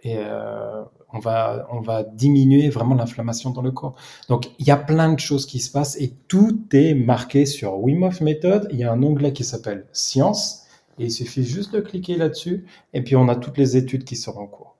[0.00, 3.96] et euh, on, va, on va diminuer vraiment l'inflammation dans le corps.
[4.28, 7.78] Donc, il y a plein de choses qui se passent et tout est marqué sur
[7.78, 8.68] Wim Method.
[8.70, 10.66] Il y a un onglet qui s'appelle Science
[10.98, 14.16] et il suffit juste de cliquer là-dessus et puis on a toutes les études qui
[14.16, 14.76] seront en cours.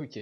[0.00, 0.18] Ok.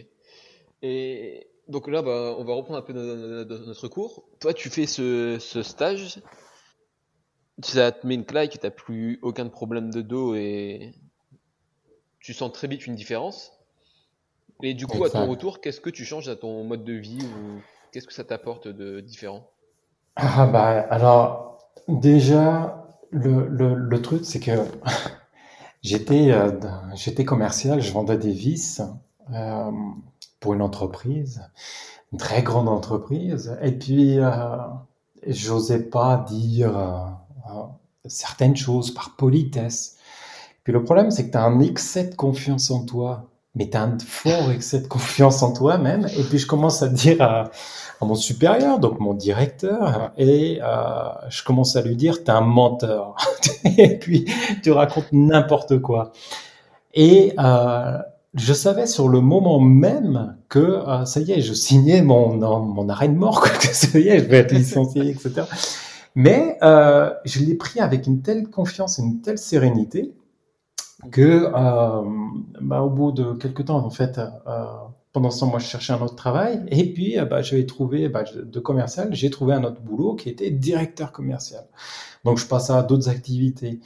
[0.83, 4.24] Et donc là, bah, on va reprendre un peu notre cours.
[4.40, 6.20] Toi, tu fais ce, ce stage
[7.62, 10.94] ça te met une claque, t'as plus aucun problème de dos et
[12.20, 13.52] tu sens très vite une différence.
[14.62, 17.24] Et du coup, à ton retour, qu'est-ce que tu changes à ton mode de vie
[17.26, 17.62] ou
[17.92, 19.48] qu'est-ce que ça t'apporte de différent?
[20.16, 24.52] Ah bah alors déjà le, le, le truc c'est que
[25.82, 26.50] j'étais euh,
[26.94, 28.80] j'étais commercial, je vendais des vis
[29.32, 29.70] euh,
[30.40, 31.42] pour une entreprise,
[32.12, 34.30] une très grande entreprise, et puis euh,
[35.26, 37.64] j'osais pas dire euh,
[38.06, 39.96] certaines choses par politesse.
[40.64, 43.76] Puis le problème, c'est que tu as un excès de confiance en toi, mais tu
[43.76, 46.06] as un fort excès de confiance en toi-même.
[46.18, 47.50] Et puis je commence à dire à,
[48.00, 52.42] mon supérieur, donc mon directeur, et euh, je commence à lui dire, tu es un
[52.42, 53.16] menteur.
[53.78, 54.26] et puis
[54.62, 56.12] tu racontes n'importe quoi.
[56.92, 57.98] Et euh,
[58.34, 62.88] je savais sur le moment même que euh, ça y est, je signais mon, mon
[62.88, 65.42] arrêt de mort, que ça y est, je vais être licencié, etc.
[66.14, 70.14] Mais euh, je l'ai pris avec une telle confiance une telle sérénité
[71.10, 72.02] que euh,
[72.60, 74.64] bah, au bout de quelques temps, en fait, euh,
[75.12, 76.64] pendant ce temps, moi, je cherchais un autre travail.
[76.68, 80.28] Et puis, euh, bah, j'avais trouvé bah, de commercial, j'ai trouvé un autre boulot qui
[80.28, 81.64] était directeur commercial.
[82.24, 83.80] Donc, je passais à d'autres activités.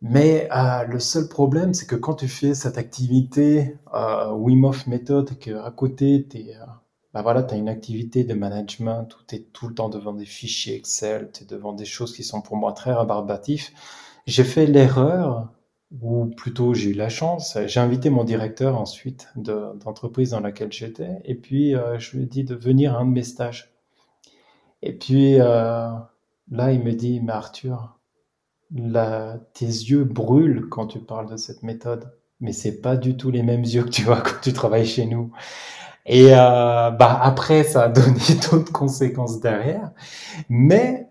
[0.00, 0.48] Mais
[0.88, 5.50] le seul problème, c'est que quand tu fais cette activité euh, Wim Hof Method, que
[5.58, 6.44] à côté, tu
[7.14, 10.26] bah voilà, as une activité de management où tu es tout le temps devant des
[10.26, 13.72] fichiers Excel, tu es devant des choses qui sont pour moi très rébarbatifs.
[14.26, 15.48] J'ai fait l'erreur,
[15.90, 21.20] ou plutôt j'ai eu la chance, j'ai invité mon directeur ensuite d'entreprise dans laquelle j'étais,
[21.24, 23.72] et puis euh, je lui ai dit de venir à un de mes stages.
[24.82, 25.88] Et puis euh,
[26.50, 27.98] là, il me dit, mais Arthur,
[28.74, 33.30] là, tes yeux brûlent quand tu parles de cette méthode, mais c'est pas du tout
[33.30, 35.32] les mêmes yeux que tu vois quand tu travailles chez nous.
[36.06, 38.20] Et euh, bah après, ça a donné
[38.50, 39.90] d'autres conséquences derrière.
[40.50, 41.08] Mais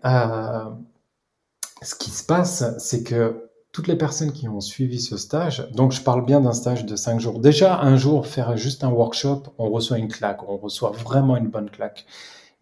[1.82, 3.47] ce qui se passe, c'est que
[3.78, 6.96] toutes les personnes qui ont suivi ce stage, donc je parle bien d'un stage de
[6.96, 7.38] cinq jours.
[7.38, 11.46] Déjà, un jour, faire juste un workshop, on reçoit une claque, on reçoit vraiment une
[11.46, 12.04] bonne claque.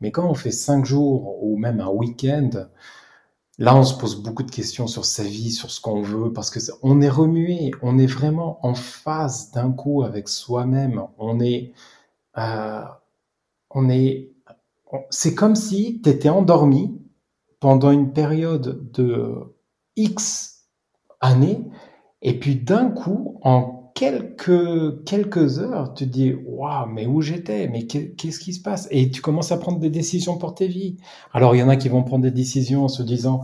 [0.02, 2.50] Mais quand on fait cinq jours ou même un week-end,
[3.56, 6.50] là, on se pose beaucoup de questions sur sa vie, sur ce qu'on veut, parce
[6.50, 11.02] que on est remué, on est vraiment en phase d'un coup avec soi-même.
[11.16, 11.72] On est
[12.36, 12.82] euh,
[13.70, 14.34] on est,
[15.08, 17.00] c'est comme si tu étais endormi
[17.58, 19.56] pendant une période de
[19.96, 20.55] X
[21.26, 21.64] années,
[22.22, 27.68] et puis d'un coup, en quelques, quelques heures, tu te dis Waouh, mais où j'étais?
[27.68, 28.88] Mais qu'est-ce qui se passe?
[28.90, 30.98] Et tu commences à prendre des décisions pour tes vies.
[31.32, 33.42] Alors, il y en a qui vont prendre des décisions en se disant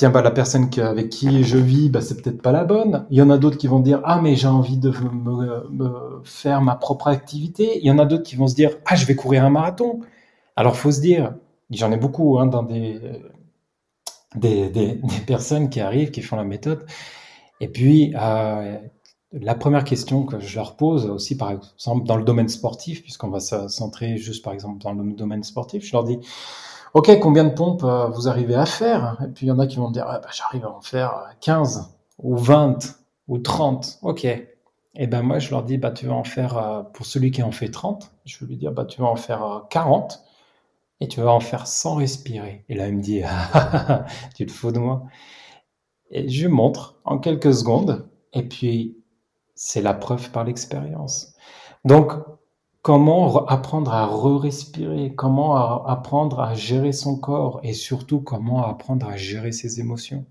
[0.00, 3.06] tiens, bah, la personne avec qui je vis, bah, c'est peut-être pas la bonne.
[3.10, 6.62] Il y en a d'autres qui vont dire, ah, mais j'ai envie de me, faire
[6.62, 7.78] ma propre activité.
[7.80, 10.00] Il y en a d'autres qui vont se dire, ah, je vais courir un marathon.
[10.56, 11.34] Alors, faut se dire,
[11.70, 12.98] j'en ai beaucoup hein, dans des,
[14.34, 16.86] des, personnes qui arrivent, qui font la méthode.
[17.60, 18.78] Et puis, euh,
[19.32, 23.28] la première question que je leur pose aussi, par exemple, dans le domaine sportif, puisqu'on
[23.28, 26.18] va se centrer juste, par exemple, dans le domaine sportif, je leur dis,
[26.94, 29.18] OK, combien de pompes euh, vous arrivez à faire?
[29.24, 30.80] Et puis il y en a qui vont me dire, ah, bah, j'arrive à en
[30.80, 32.96] faire 15 ou 20
[33.28, 33.98] ou 30.
[34.02, 34.26] OK.
[34.96, 37.42] Et ben moi, je leur dis, bah, tu vas en faire, euh, pour celui qui
[37.42, 40.29] en fait 30, je vais lui dire, bah, tu vas en faire 40 euh,
[41.00, 42.64] et tu vas en faire sans respirer.
[42.68, 45.04] Et là, il me dit, ah, tu te fous de moi.
[46.10, 48.98] Et je montre en quelques secondes, et puis
[49.54, 51.34] c'est la preuve par l'expérience.
[51.84, 52.12] Donc,
[52.82, 57.60] comment apprendre à re-respirer, comment apprendre à gérer son corps?
[57.62, 60.26] Et surtout comment apprendre à gérer ses émotions?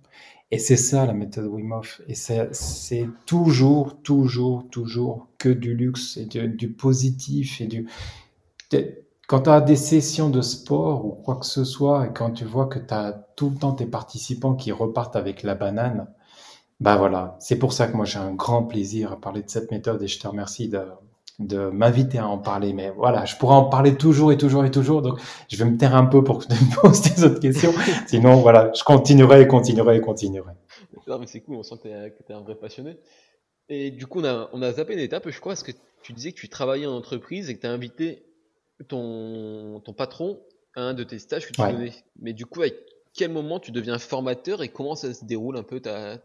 [0.51, 1.79] Et c'est ça la méthode Wim.
[2.08, 7.88] Et c'est toujours, toujours, toujours que du luxe et du, positif et du.
[9.30, 12.46] Quand tu as des sessions de sport ou quoi que ce soit et quand tu
[12.46, 16.08] vois que tu as tout le temps tes participants qui repartent avec la banane,
[16.80, 19.70] bah voilà, c'est pour ça que moi j'ai un grand plaisir à parler de cette
[19.70, 20.82] méthode et je te remercie de,
[21.38, 22.74] de m'inviter à en parler.
[22.74, 25.04] Mais voilà, je pourrais en parler toujours et toujours et toujours.
[25.04, 27.74] Donc, je vais me taire un peu pour que tu me poses des autres questions.
[28.08, 30.54] Sinon, voilà, je continuerai et continuerai et continuerai.
[31.06, 31.89] Non, mais c'est cool, on sent que tu
[32.32, 32.98] es, un vrai passionné.
[33.70, 36.13] Et du coup, on a, on a zappé une étape, je crois, parce que tu
[36.13, 38.24] disais que tu travaillais en entreprise et que tu as invité
[38.88, 40.42] ton, ton patron
[40.76, 41.94] à un de tes stages que tu donnais.
[42.20, 42.76] Mais du coup, avec
[43.13, 46.20] quel moment tu deviens formateur et comment ça se déroule un peu ta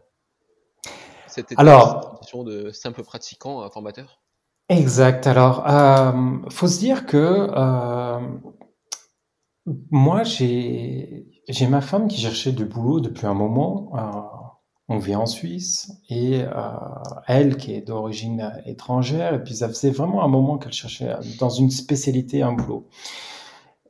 [1.27, 4.21] cette Alors, de simple pratiquant à formateur?
[4.69, 5.27] Exact.
[5.27, 8.19] Alors, euh, faut se dire que euh,
[9.91, 13.91] moi, j'ai j'ai ma femme qui cherchait du boulot depuis un moment.
[13.95, 14.44] Euh,
[14.87, 16.49] on vit en Suisse et euh,
[17.27, 21.49] elle qui est d'origine étrangère et puis ça faisait vraiment un moment qu'elle cherchait dans
[21.49, 22.87] une spécialité un boulot.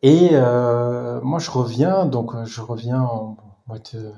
[0.02, 4.12] Et euh, moi je reviens donc je reviens en mois de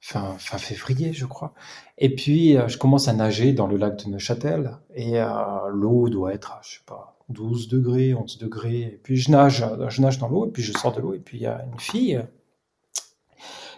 [0.00, 1.52] fin, fin février je crois
[1.98, 5.28] et puis euh, je commence à nager dans le lac de Neuchâtel et euh,
[5.70, 10.00] l'eau doit être je sais pas 12 degrés 11 degrés et puis je nage je
[10.00, 11.78] nage dans l'eau et puis je sors de l'eau et puis il y a une
[11.78, 12.20] fille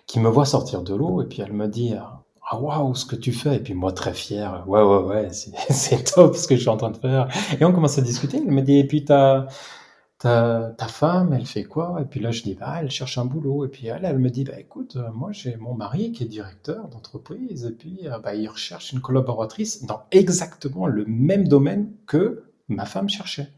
[0.07, 1.95] qui me voit sortir de l'eau et puis elle me dit
[2.51, 3.57] ah waouh ce que tu fais.
[3.57, 4.65] Et puis moi très fier.
[4.67, 7.29] Ouais ouais ouais c'est top ce que je suis en train de faire.
[7.61, 8.39] Et on commence à discuter.
[8.39, 9.47] Elle me dit et puis ta
[10.19, 11.99] ta, ta femme elle fait quoi?
[12.01, 13.67] Et puis là je dis bah elle cherche un boulot.
[13.67, 16.27] Et puis elle elle me dit bah écoute euh, moi j'ai mon mari qui est
[16.27, 17.67] directeur d'entreprise.
[17.67, 22.87] Et puis euh, bah il recherche une collaboratrice dans exactement le même domaine que ma
[22.87, 23.49] femme cherchait.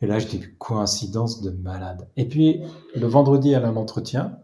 [0.00, 2.08] Et là je dis coïncidence de malade.
[2.16, 2.62] Et puis
[2.96, 4.38] le vendredi elle a un entretien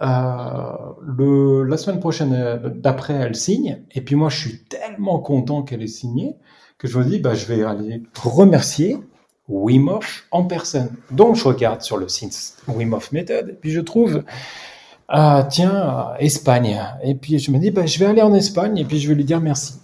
[0.00, 3.82] le, la semaine prochaine euh, d'après, elle signe.
[3.94, 6.36] Et puis moi, je suis tellement content qu'elle ait signé
[6.78, 8.98] que je me dis, bah, je vais aller remercier
[9.48, 10.90] Wim Hof en personne.
[11.10, 14.24] Donc, je regarde sur le site Wim Hof Method et puis je trouve,
[15.08, 16.78] ah, tiens, Espagne.
[17.02, 19.14] Et puis je me dis, bah, je vais aller en Espagne et puis je vais
[19.14, 19.74] lui dire merci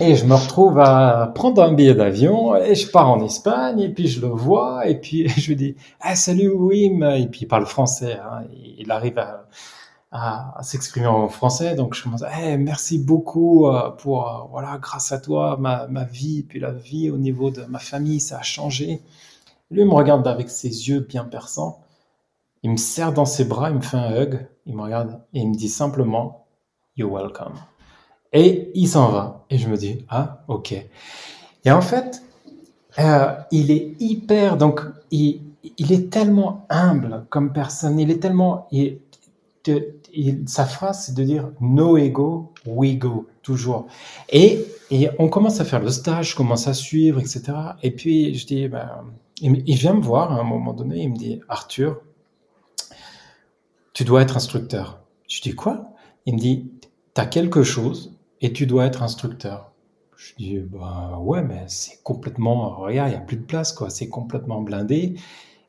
[0.00, 3.88] et je me retrouve à prendre un billet d'avion et je pars en Espagne et
[3.88, 7.02] puis je le vois et puis je lui dis ah salut Wim!
[7.04, 8.44] Et puis il parle français hein,
[8.78, 9.18] il arrive
[10.10, 15.10] à, s'exprimer en français donc je commence hey, merci beaucoup euh, pour euh, voilà grâce
[15.12, 18.42] à toi ma, ma vie puis la vie au niveau de ma famille ça a
[18.42, 19.00] changé
[19.72, 21.80] lui me regarde avec ses yeux bien perçants.
[22.62, 24.46] Il me serre dans ses bras il me fait un hug.
[24.66, 26.46] Il me regarde et il me dit simplement
[26.96, 27.54] you're welcome
[28.32, 29.44] et il s'en va.
[29.50, 30.74] Et je me dis, ah, ok.
[31.64, 32.22] Et en fait,
[32.98, 35.42] euh, il est hyper, donc, il,
[35.78, 37.98] il, est tellement humble comme personne.
[37.98, 38.68] Il est tellement,
[40.46, 43.86] sa phrase, c'est de dire no ego, we go, toujours.
[44.30, 47.42] Et, et on commence à faire le stage, je commence à suivre, etc.
[47.82, 48.88] Et puis, je dis, ben,
[49.40, 52.00] il vient me voir à un moment donné, il me dit, Arthur,
[53.92, 55.00] tu dois être instructeur.
[55.28, 55.92] Je dis, quoi?
[56.26, 56.70] Il me dit,
[57.14, 59.72] tu as quelque chose et tu dois être instructeur.
[60.16, 63.88] Je dis, bah ouais, mais c'est complètement, regarde, il n'y a plus de place, quoi,
[63.88, 65.14] c'est complètement blindé.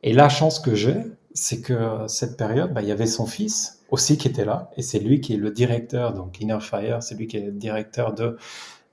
[0.04, 0.98] Et la chance que j'ai,
[1.34, 4.82] c'est que cette période, bah, il y avait son fils aussi qui était là, et
[4.82, 8.14] c'est lui qui est le directeur, donc Inner Fire, c'est lui qui est le directeur
[8.14, 8.38] de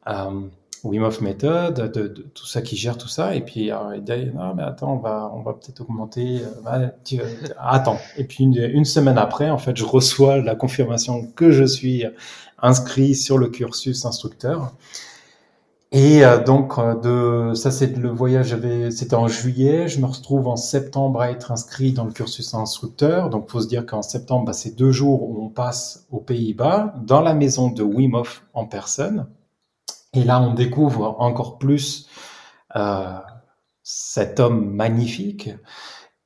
[0.07, 0.40] euh,
[0.85, 4.31] Wim Hof Method, de, tout ça qui gère tout ça, et puis euh, il dit,
[4.35, 6.88] non mais attends, on va, on va peut-être augmenter, euh,
[7.59, 7.99] attends.
[8.16, 12.05] Et puis une, une, semaine après, en fait, je reçois la confirmation que je suis
[12.62, 14.73] inscrit sur le cursus instructeur.
[15.93, 18.57] Et euh, donc, euh, de, ça, c'est le voyage,
[18.90, 19.88] c'était en juillet.
[19.88, 23.29] Je me retrouve en septembre à être inscrit dans le cursus instructeur.
[23.29, 26.95] Donc, faut se dire qu'en septembre, bah, c'est deux jours où on passe aux Pays-Bas,
[27.05, 29.27] dans la maison de Wim Hof en personne.
[30.12, 32.09] Et là, on découvre encore plus
[32.77, 33.18] euh,
[33.83, 35.51] cet homme magnifique.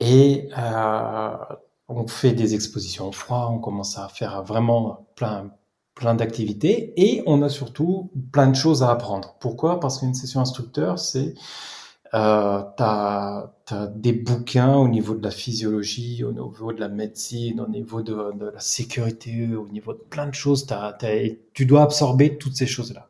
[0.00, 1.36] Et euh,
[1.88, 5.50] on fait des expositions au froid, on commence à faire vraiment plein,
[5.94, 9.36] plein d'activités et on a surtout plein de choses à apprendre.
[9.40, 9.80] Pourquoi?
[9.80, 11.34] Parce qu'une session instructeur, c'est
[12.14, 13.50] euh, tu as,
[13.94, 18.14] des bouquins au niveau de la physiologie, au niveau de la médecine, au niveau de,
[18.52, 20.66] la sécurité, au niveau de plein de choses.
[21.54, 23.08] tu dois absorber toutes ces choses-là.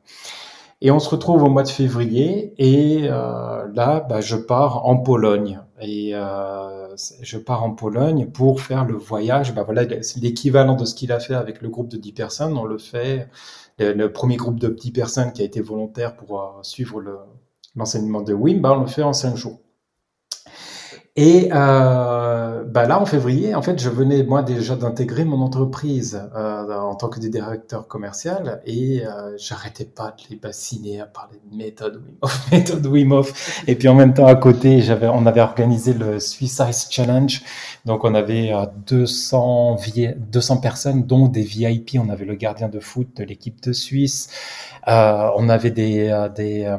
[0.85, 4.99] Et on se retrouve au mois de février et euh, là, bah, je pars en
[4.99, 5.63] Pologne.
[5.81, 9.55] Et euh, je pars en Pologne pour faire le voyage.
[9.55, 12.59] Bah, voilà, c'est l'équivalent de ce qu'il a fait avec le groupe de 10 personnes.
[12.59, 13.31] On le fait,
[13.79, 17.03] le, premier groupe de 10 personnes qui a été volontaire pour euh, suivre
[17.75, 19.61] l'enseignement de Wim, bah, on le fait en 5 jours.
[21.17, 26.21] Et euh, bah là, en février, en fait, je venais moi déjà d'intégrer mon entreprise
[26.35, 31.39] euh, en tant que directeur commercial et euh, j'arrêtais pas de les bassiner à parler
[31.49, 33.23] de méthode Wim méthode Wim.
[33.69, 37.43] Et puis en même temps, à côté, j'avais, on avait organisé le Swiss Ice Challenge.
[37.85, 38.53] Donc on avait
[38.89, 41.97] 200 euh, 200 personnes, dont des VIP.
[42.05, 44.31] On avait le gardien de foot de l'équipe de Suisse.
[44.89, 46.77] Euh, on avait des, euh, des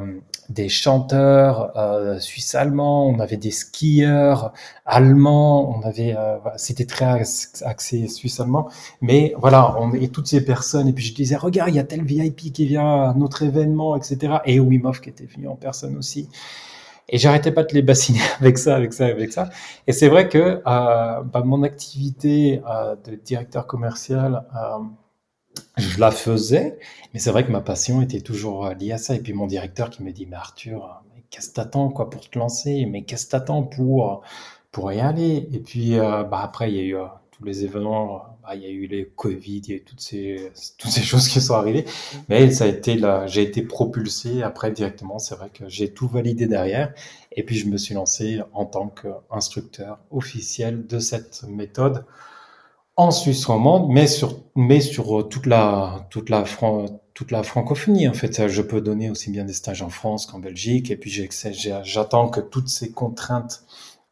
[0.49, 4.53] des chanteurs euh, suisses-allemands, on avait des skieurs
[4.85, 7.23] allemands, on avait, euh, c'était très
[7.63, 8.69] axé suisse-allemand,
[9.01, 11.83] mais voilà, on et toutes ces personnes, et puis je disais, regarde, il y a
[11.83, 14.37] tel VIP qui vient à notre événement, etc.
[14.45, 16.29] Et Wim Hof qui était venu en personne aussi.
[17.07, 19.49] Et j'arrêtais pas de les bassiner avec ça, avec ça, avec ça.
[19.87, 24.79] Et c'est vrai que euh, bah, mon activité euh, de directeur commercial, euh,
[25.77, 26.77] je la faisais,
[27.13, 29.15] mais c'est vrai que ma passion était toujours liée à ça.
[29.15, 32.37] Et puis mon directeur qui me dit, mais Arthur, qu'est-ce que t'attends quoi pour te
[32.39, 32.85] lancer?
[32.85, 34.23] Mais qu'est-ce que t'attends pour
[34.71, 35.47] pour y aller?
[35.51, 36.95] Et puis bah, après, il y a eu
[37.37, 39.99] tous les événements, bah, il y a eu les Covid, il y a eu toutes
[39.99, 41.85] ces, toutes ces choses qui sont arrivées.
[42.29, 45.19] Mais ça a été là, j'ai été propulsé après directement.
[45.19, 46.93] C'est vrai que j'ai tout validé derrière.
[47.31, 52.05] Et puis, je me suis lancé en tant qu'instructeur officiel de cette méthode
[52.97, 56.43] en Suisse romande, mais sur, mais sur toute la, toute la,
[57.13, 58.07] toute la francophonie.
[58.07, 60.91] En fait, je peux donner aussi bien des stages en France qu'en Belgique.
[60.91, 61.11] Et puis,
[61.83, 63.65] j'attends que toutes ces contraintes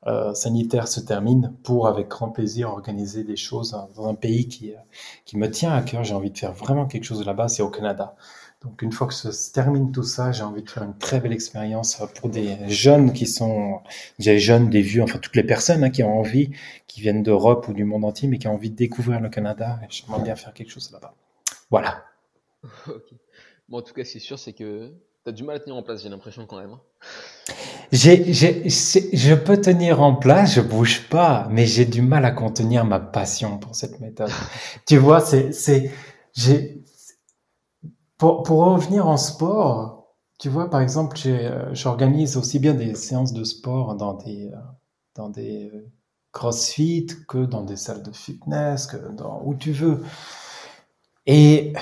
[0.06, 4.72] euh, sanitaire se termine pour, avec grand plaisir, organiser des choses dans un pays qui,
[4.74, 4.78] euh,
[5.24, 6.04] qui me tient à cœur.
[6.04, 8.16] J'ai envie de faire vraiment quelque chose là-bas, c'est au Canada.
[8.64, 11.34] Donc une fois que se termine tout ça, j'ai envie de faire une très belle
[11.34, 13.82] expérience pour des jeunes qui sont
[14.20, 16.52] des jeunes, des vieux, enfin toutes les personnes hein, qui ont envie,
[16.88, 19.80] qui viennent d'Europe ou du monde entier, mais qui ont envie de découvrir le Canada.
[19.90, 21.14] J'aimerais bien faire quelque chose là-bas.
[21.70, 22.04] Voilà.
[23.70, 24.92] Bon, en tout cas, c'est sûr, c'est que
[25.24, 26.74] tu as du mal à tenir en place, j'ai l'impression quand même.
[26.74, 26.82] Hein.
[27.94, 32.32] J'ai, j'ai, je peux tenir en place, je bouge pas, mais j'ai du mal à
[32.32, 34.32] contenir ma passion pour cette méthode.
[34.86, 35.92] tu vois, c'est, c'est,
[36.34, 36.84] j'ai,
[38.44, 43.44] pour, revenir en sport, tu vois, par exemple, euh, j'organise aussi bien des séances de
[43.44, 44.58] sport dans des, euh,
[45.16, 45.92] dans des euh,
[46.32, 50.04] crossfit que dans des salles de fitness, que dans, où tu veux.
[51.26, 51.74] Et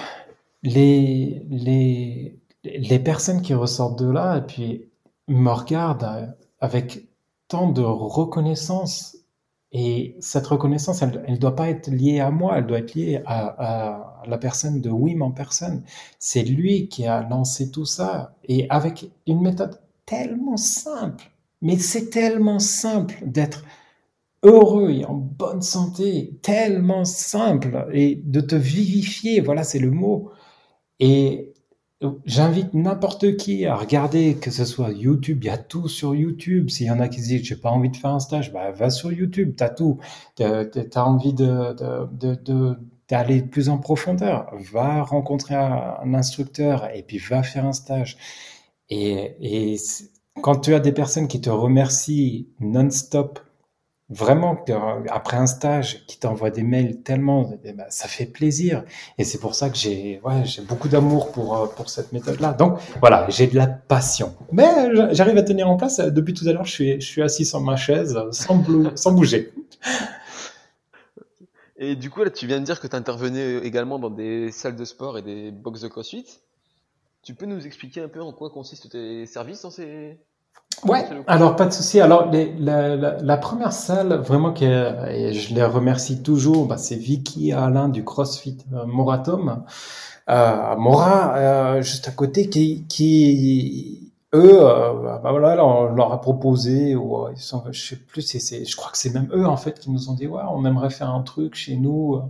[0.63, 4.89] les, les, les personnes qui ressortent de là, et puis
[5.27, 7.07] me regarde avec
[7.47, 9.17] tant de reconnaissance.
[9.74, 13.22] Et cette reconnaissance, elle ne doit pas être liée à moi, elle doit être liée
[13.26, 15.84] à, la personne de Wim en personne.
[16.19, 18.36] C'est lui qui a lancé tout ça.
[18.43, 23.63] Et avec une méthode tellement simple, mais c'est tellement simple d'être
[24.43, 30.32] heureux et en bonne santé, tellement simple, et de te vivifier, voilà, c'est le mot.
[30.99, 31.50] Et
[32.25, 36.69] J'invite n'importe qui à regarder, que ce soit YouTube, il y a tout sur YouTube.
[36.69, 38.71] S'il y en a qui se disent, j'ai pas envie de faire un stage, bah,
[38.71, 39.99] va sur YouTube, tu as tout.
[40.35, 41.75] Tu as envie de,
[42.11, 42.77] de, de,
[43.07, 48.17] d'aller plus en profondeur, va rencontrer un, instructeur et puis va faire un stage.
[48.89, 49.35] Et,
[49.73, 49.77] et
[50.41, 53.39] quand tu as des personnes qui te remercient non-stop
[54.12, 54.64] vraiment
[55.09, 58.84] après un stage qui t'envoie des mails tellement eh ben, ça fait plaisir.
[59.18, 62.39] Et c'est pour ça que j'ai ouais, j'ai beaucoup d'amour pour euh, pour cette méthode
[62.41, 64.36] là donc voilà j'ai de la passion.
[64.51, 65.99] Mais j'arrive à tenir en place.
[65.99, 68.62] Depuis tout à l'heure je suis je suis assis sur ma chaise sans
[68.95, 69.53] sans bouger.
[71.78, 74.76] Et du coup là tu viens de dire que tu intervenais également dans des salles
[74.76, 76.28] de sport et des box de crossfit.
[77.24, 80.18] Tu peux nous expliquer un peu en quoi consistent tes services dans ces
[80.83, 81.99] Ouais, alors pas de souci.
[81.99, 86.77] Alors les, la, la, la, première salle, vraiment que et je les remercie toujours, bah,
[86.77, 89.63] c'est Vicky et Alain du CrossFit euh, Moratom,
[90.29, 96.19] euh, Mora, euh, juste à côté, qui, qui eux, euh, bah voilà, on leur a
[96.21, 99.57] proposé, ou ils sont, je sais plus, c'est, je crois que c'est même eux en
[99.57, 102.21] fait qui nous ont dit ouais, on aimerait faire un truc chez nous.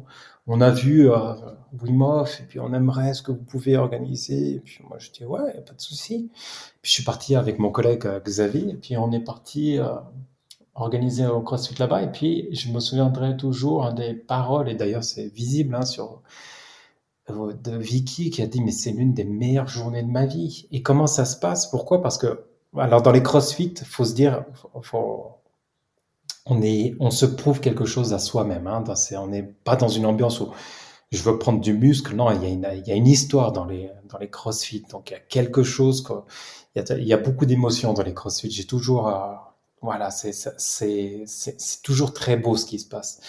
[0.48, 1.34] On a vu euh,
[1.80, 4.56] Wim Hof et puis on aimerait ce que vous pouvez organiser.
[4.56, 6.30] Et puis moi je dis ouais, pas de souci.
[6.82, 9.96] Puis je suis parti avec mon collègue euh, Xavier, et puis on est parti euh,
[10.76, 12.04] organiser au CrossFit là-bas.
[12.04, 16.22] Et puis je me souviendrai toujours des paroles, et d'ailleurs c'est visible hein, sur
[17.30, 20.68] euh, de Vicky qui a dit mais c'est l'une des meilleures journées de ma vie.
[20.72, 21.68] Et comment ça se passe?
[21.68, 22.02] Pourquoi?
[22.02, 22.46] Parce que
[22.78, 24.46] alors dans les CrossFit, faut se dire,
[24.82, 25.41] faut,
[26.46, 28.68] on est, on se prouve quelque chose à soi-même.
[28.68, 28.84] Hein,
[29.18, 30.50] on n'est pas dans une ambiance où
[31.12, 32.16] je veux prendre du muscle.
[32.16, 34.84] Non, il y a une, il y a une histoire dans les, dans les CrossFit.
[34.90, 36.02] Donc il y a quelque chose.
[36.02, 36.26] Quoi,
[36.76, 38.50] il y a, beaucoup d'émotions dans les CrossFit.
[38.50, 39.34] J'ai toujours, euh,
[39.82, 40.32] voilà, c'est,
[41.84, 43.20] toujours très beau ce qui se passe.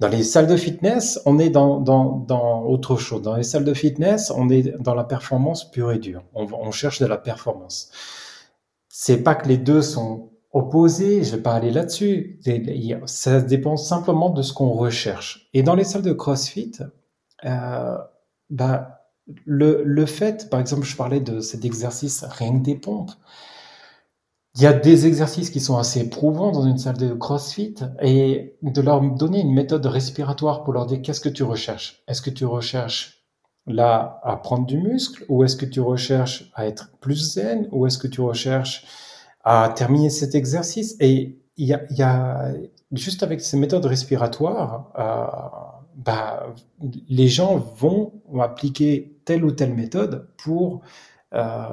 [0.00, 3.22] Dans les salles de fitness, on est dans, dans, dans autre chose.
[3.22, 6.22] Dans les salles de fitness, on est dans la performance pure et dure.
[6.34, 7.90] On, on cherche de la performance.
[8.88, 11.24] C'est pas que les deux sont opposés.
[11.24, 12.40] Je vais pas aller là-dessus.
[13.06, 15.48] Ça dépend simplement de ce qu'on recherche.
[15.54, 16.72] Et dans les salles de CrossFit,
[17.44, 17.96] euh,
[18.50, 19.06] bah,
[19.44, 23.12] le, le fait, par exemple, je parlais de cet exercice rien que des pompes.
[24.56, 28.56] Il y a des exercices qui sont assez éprouvants dans une salle de CrossFit et
[28.62, 32.02] de leur donner une méthode respiratoire pour leur dire qu'est-ce que tu recherches?
[32.08, 33.24] Est-ce que tu recherches
[33.66, 37.86] là à prendre du muscle ou est-ce que tu recherches à être plus zen ou
[37.86, 38.84] est-ce que tu recherches
[39.44, 42.52] à terminer cet exercice Et il y a, y a
[42.92, 46.54] juste avec ces méthodes respiratoires, euh, bah,
[47.08, 50.80] les gens vont appliquer telle ou telle méthode pour,
[51.34, 51.66] euh,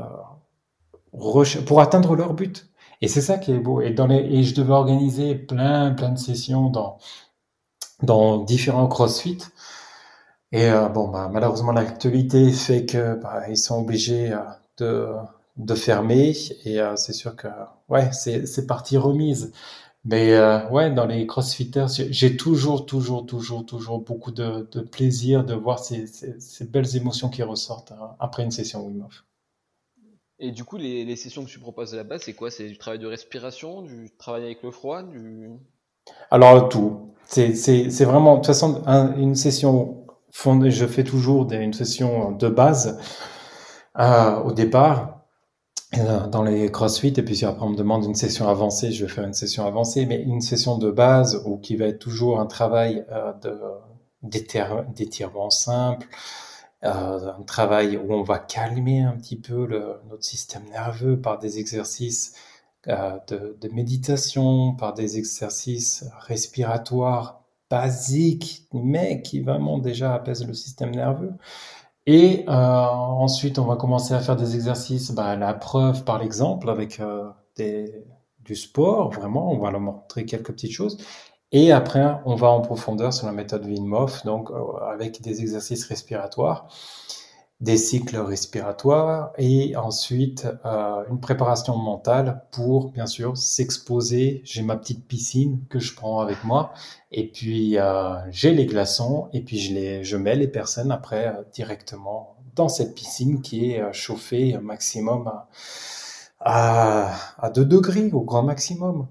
[1.65, 2.69] pour atteindre leur but.
[3.01, 3.81] Et c'est ça qui est beau.
[3.81, 6.97] Et, dans les, et je devais organiser plein, plein de sessions dans,
[8.03, 9.39] dans différents CrossFit.
[10.51, 14.39] Et euh, bon, bah, malheureusement, l'actualité fait que bah, ils sont obligés euh,
[14.77, 15.07] de,
[15.57, 16.33] de fermer.
[16.65, 17.47] Et euh, c'est sûr que
[17.89, 19.51] ouais, c'est c'est partie remise.
[20.05, 25.43] Mais euh, ouais, dans les CrossFitters, j'ai toujours, toujours, toujours, toujours beaucoup de, de plaisir
[25.43, 29.25] de voir ces, ces, ces, belles émotions qui ressortent hein, après une session Wim Hof.
[30.39, 32.49] Et du coup, les, les sessions que tu proposes à la base, c'est quoi?
[32.51, 35.49] C'est du travail de respiration, du travail avec le froid, du...
[36.31, 37.13] Alors tout.
[37.25, 38.83] C'est vraiment, de toute façon,
[39.17, 42.97] une session fondée, je fais toujours des, une session de base
[43.99, 45.16] euh, au départ
[45.93, 49.23] dans les CrossFit et puis après on me demande une session avancée, je vais faire
[49.23, 53.05] une session avancée, mais une session de base ou qui va être toujours un travail
[53.11, 53.31] euh,
[54.21, 56.07] d'étirement simple,
[56.83, 59.67] euh, un travail où on va calmer un petit peu
[60.09, 62.35] notre système nerveux par des exercices
[62.87, 70.53] euh, de, de, méditation, par des exercices respiratoires basiques, mais qui vraiment déjà apaisent le
[70.53, 71.33] système nerveux.
[72.07, 76.69] Et euh, ensuite, on va commencer à faire des exercices, bah, la preuve par l'exemple,
[76.69, 77.93] avec euh, des,
[78.39, 80.97] du sport, vraiment, on va leur montrer quelques petites choses.
[81.51, 83.93] Et après, on va en profondeur sur la méthode Wim
[84.25, 84.55] donc euh,
[84.89, 86.69] avec des exercices respiratoires
[87.59, 94.41] des cycles respiratoires et ensuite euh, une préparation mentale pour bien sûr s'exposer.
[94.43, 96.71] J'ai ma petite piscine que je prends avec moi
[97.11, 101.27] et puis euh, j'ai les glaçons et puis je, les, je mets les personnes après
[101.27, 105.31] euh, directement dans cette piscine qui est euh, chauffée maximum
[106.39, 109.07] à, à, 2 degrés au grand maximum.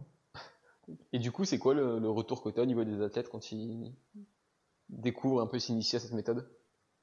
[1.12, 3.28] Et du coup, c'est quoi le, le retour que tu as au niveau des athlètes
[3.28, 3.92] quand ils
[4.88, 6.48] découvrent un peu s'initier à cette méthode?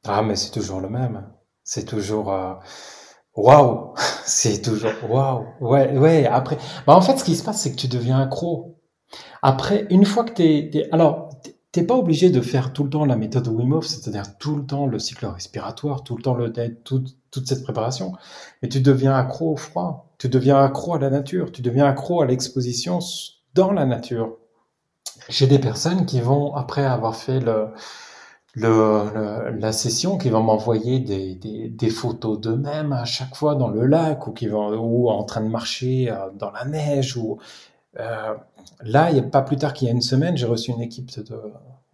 [0.06, 1.26] Ah, mais c'est toujours le même.
[1.64, 2.54] C'est toujours euh,
[3.36, 3.94] waouh.
[4.26, 5.46] C'est toujours waouh.
[5.60, 6.26] Ouais, ouais.
[6.26, 8.80] Après, bah en fait, ce qui se passe, c'est que tu deviens accro.
[9.42, 11.30] Après, une fois que t'es, es, alors,
[11.74, 14.86] t'es pas obligé de faire tout le temps la méthode Wim c'est-à-dire tout le temps
[14.88, 16.52] le cycle respiratoire, tout le temps le
[16.84, 18.14] tout, toute cette préparation.
[18.62, 20.14] Mais tu deviens accro au froid.
[20.18, 21.52] Tu deviens accro à la nature.
[21.52, 23.00] Tu deviens accro à l'exposition
[23.56, 24.38] dans la nature.
[25.30, 27.70] J'ai des personnes qui vont après avoir fait le
[28.54, 33.70] le, la session qui va m'envoyer des, des, des, photos d'eux-mêmes à chaque fois dans
[33.70, 37.40] le lac ou qui vont ou en train de marcher euh, dans la neige ou
[38.00, 38.36] euh,
[38.82, 40.82] là il y a pas plus tard qu'il y a une semaine j'ai reçu une
[40.82, 41.42] équipe de,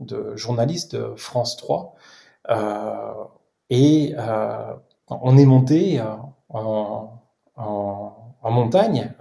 [0.02, 1.96] de journalistes de France 3
[2.50, 3.14] euh,
[3.70, 4.74] et euh,
[5.10, 6.06] on est monté euh,
[6.50, 7.22] en,
[7.56, 9.14] en, en montagne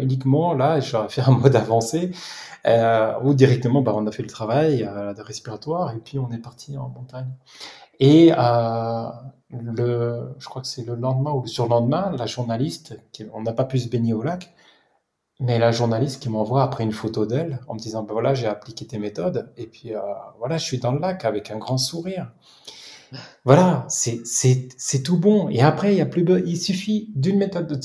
[0.00, 2.12] uniquement là j'aurais fait un mode avancé
[2.66, 6.30] euh, ou directement, bah, on a fait le travail euh, de respiratoire et puis on
[6.30, 7.32] est parti en montagne.
[8.00, 9.06] Et euh,
[9.50, 13.52] le, je crois que c'est le lendemain ou le surlendemain, la journaliste, qui, on n'a
[13.52, 14.54] pas pu se baigner au lac,
[15.40, 18.46] mais la journaliste qui m'envoie après une photo d'elle en me disant ben voilà j'ai
[18.46, 20.00] appliqué tes méthodes et puis euh,
[20.38, 22.32] voilà je suis dans le lac avec un grand sourire.
[23.44, 25.48] Voilà, c'est c'est c'est tout bon.
[25.48, 27.80] Et après il y a plus il suffit d'une méthode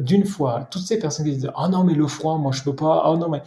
[0.00, 0.68] d'une fois.
[0.70, 3.04] Toutes ces personnes qui disent oh non mais le froid moi je peux pas.
[3.06, 3.42] Oh non mais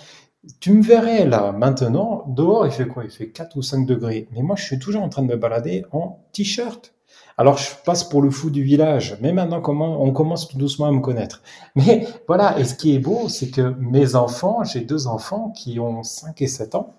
[0.59, 3.03] tu me verrais là, maintenant, dehors, il fait quoi?
[3.03, 4.27] Il fait 4 ou 5 degrés.
[4.31, 6.93] Mais moi, je suis toujours en train de me balader en t-shirt.
[7.37, 9.17] Alors, je passe pour le fou du village.
[9.21, 11.43] Mais maintenant, comment, on commence tout doucement à me connaître.
[11.75, 15.79] Mais voilà, et ce qui est beau, c'est que mes enfants, j'ai deux enfants qui
[15.79, 16.95] ont 5 et 7 ans,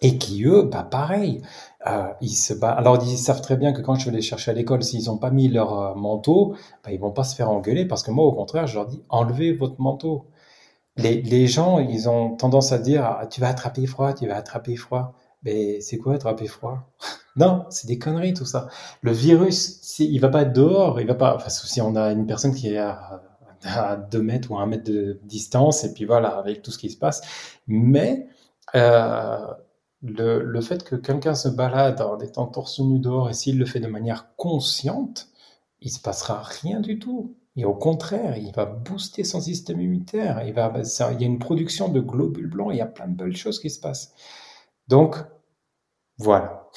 [0.00, 1.42] et qui, eux, bah pareil,
[1.86, 2.78] euh, ils se battent.
[2.78, 5.18] Alors, ils savent très bien que quand je vais les chercher à l'école, s'ils n'ont
[5.18, 6.54] pas mis leur euh, manteau,
[6.84, 9.02] bah, ils vont pas se faire engueuler, parce que moi, au contraire, je leur dis,
[9.08, 10.26] enlevez votre manteau
[10.96, 14.36] les, les, gens, ils ont tendance à dire ah, tu vas attraper froid, tu vas
[14.36, 15.14] attraper froid.
[15.42, 16.78] Mais c'est quoi attraper froid?
[17.34, 18.68] Non, c'est des conneries tout ça.
[19.00, 21.34] Le virus, il va pas être dehors, il va pas.
[21.34, 23.22] Enfin, si on a une personne qui est à,
[23.64, 26.76] à 2 mètres ou à 1 mètre de distance, et puis voilà, avec tout ce
[26.76, 27.22] qui se passe.
[27.66, 28.26] Mais
[28.74, 29.46] euh,
[30.02, 33.66] le, le, fait que quelqu'un se balade en étant torse nu dehors, et s'il le
[33.66, 35.28] fait de manière consciente,
[35.80, 37.36] il se passera rien du tout.
[37.56, 40.42] Et au contraire, il va booster son système immunitaire.
[40.46, 40.72] Il, va,
[41.12, 42.70] il y a une production de globules blancs.
[42.72, 44.14] Il y a plein de belles choses qui se passent.
[44.88, 45.16] Donc,
[46.16, 46.70] voilà.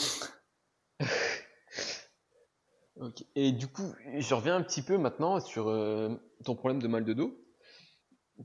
[3.35, 6.09] Et du coup, je reviens un petit peu maintenant sur euh,
[6.43, 7.37] ton problème de mal de dos.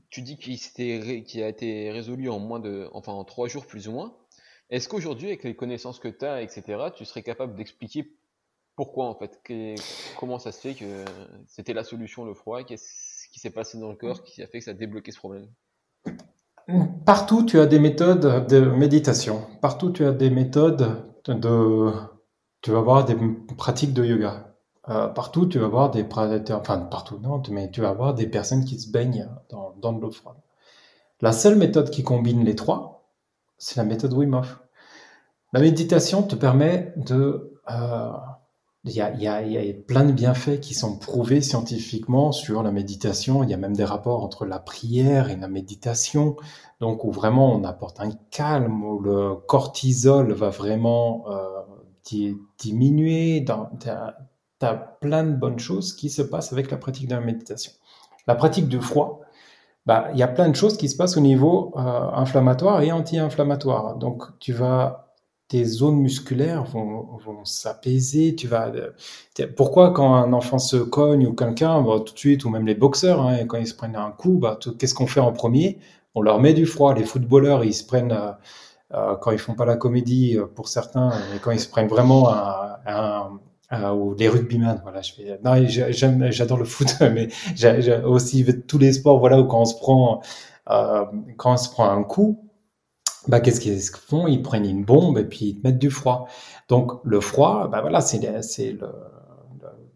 [0.09, 3.93] Tu dis qu'il a été résolu en moins de, enfin en trois jours plus ou
[3.93, 4.15] moins.
[4.71, 6.63] Est-ce qu'aujourd'hui, avec les connaissances que tu as, etc.,
[6.95, 8.15] tu serais capable d'expliquer
[8.77, 9.41] pourquoi en fait?
[10.17, 11.03] Comment ça se fait que
[11.45, 12.63] c'était la solution le froid?
[12.63, 15.17] Qu'est-ce qui s'est passé dans le corps qui a fait que ça a débloqué ce
[15.19, 15.47] problème?
[17.05, 19.45] Partout, tu as des méthodes de méditation.
[19.61, 21.91] Partout, tu as des méthodes de.
[22.61, 23.17] Tu vas avoir des
[23.57, 24.55] pratiques de yoga.
[24.87, 26.05] euh, partout, tu vas voir des
[26.51, 29.99] enfin partout, non, mais tu vas voir des personnes qui se baignent dans, dans de
[30.01, 30.37] l'eau froide.
[31.19, 33.00] La seule méthode qui combine les trois,
[33.61, 34.59] c'est la méthode Wim Hof.
[35.53, 37.59] La méditation te permet de...
[37.69, 38.11] Euh,
[38.83, 42.63] il y, a, y, a, y, a, plein de bienfaits qui sont prouvés scientifiquement sur
[42.63, 43.43] la méditation.
[43.43, 46.35] Il y a même des rapports entre la prière et la méditation.
[46.79, 52.25] Donc, où vraiment on apporte un calme, où le cortisol va vraiment euh,
[52.57, 53.45] diminuer.
[53.79, 53.89] Tu
[54.65, 57.73] as, plein de bonnes choses qui se passent avec la pratique de la méditation.
[58.25, 59.21] La pratique du froid,
[59.85, 61.79] bah, il y a plein de choses qui se passent au niveau euh,
[62.13, 63.97] inflammatoire et anti-inflammatoire.
[63.97, 65.11] Donc, tu vas
[65.51, 68.35] tes zones musculaires vont, vont s'apaiser.
[68.35, 68.71] Tu vas.
[69.57, 72.75] Pourquoi quand un enfant se cogne ou quelqu'un, bah, tout de suite, ou même les
[72.75, 75.79] boxeurs, hein, quand ils se prennent un coup, bah, qu'est-ce qu'on fait en premier?
[76.15, 76.93] On leur met du froid.
[76.93, 78.31] Les footballeurs, ils se prennent euh,
[78.93, 81.87] euh, quand ils font pas la comédie euh, pour certains, mais quand ils se prennent
[81.87, 83.39] vraiment un, un,
[83.71, 88.77] ou les rugbymen, voilà, je fais, non, j'aime, j'adore le foot, mais j'ai aussi tous
[88.77, 90.21] les sports, voilà, où quand on se prend,
[90.69, 91.05] euh,
[91.37, 92.49] quand on se prend un coup,
[93.27, 94.27] bah, qu'est-ce qu'ils font?
[94.27, 96.27] Ils prennent une bombe et puis ils te mettent du froid.
[96.69, 98.89] Donc le froid, bah voilà, c'est c'est le,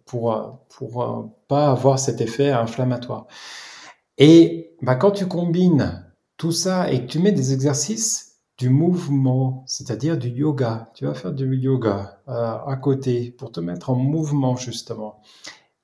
[0.06, 3.28] pour pour pas avoir cet effet inflammatoire.
[4.18, 6.06] Et bah quand tu combines
[6.38, 8.25] tout ça et que tu mets des exercices
[8.58, 13.60] du mouvement, c'est-à-dire du yoga, tu vas faire du yoga euh, à côté pour te
[13.60, 15.22] mettre en mouvement justement.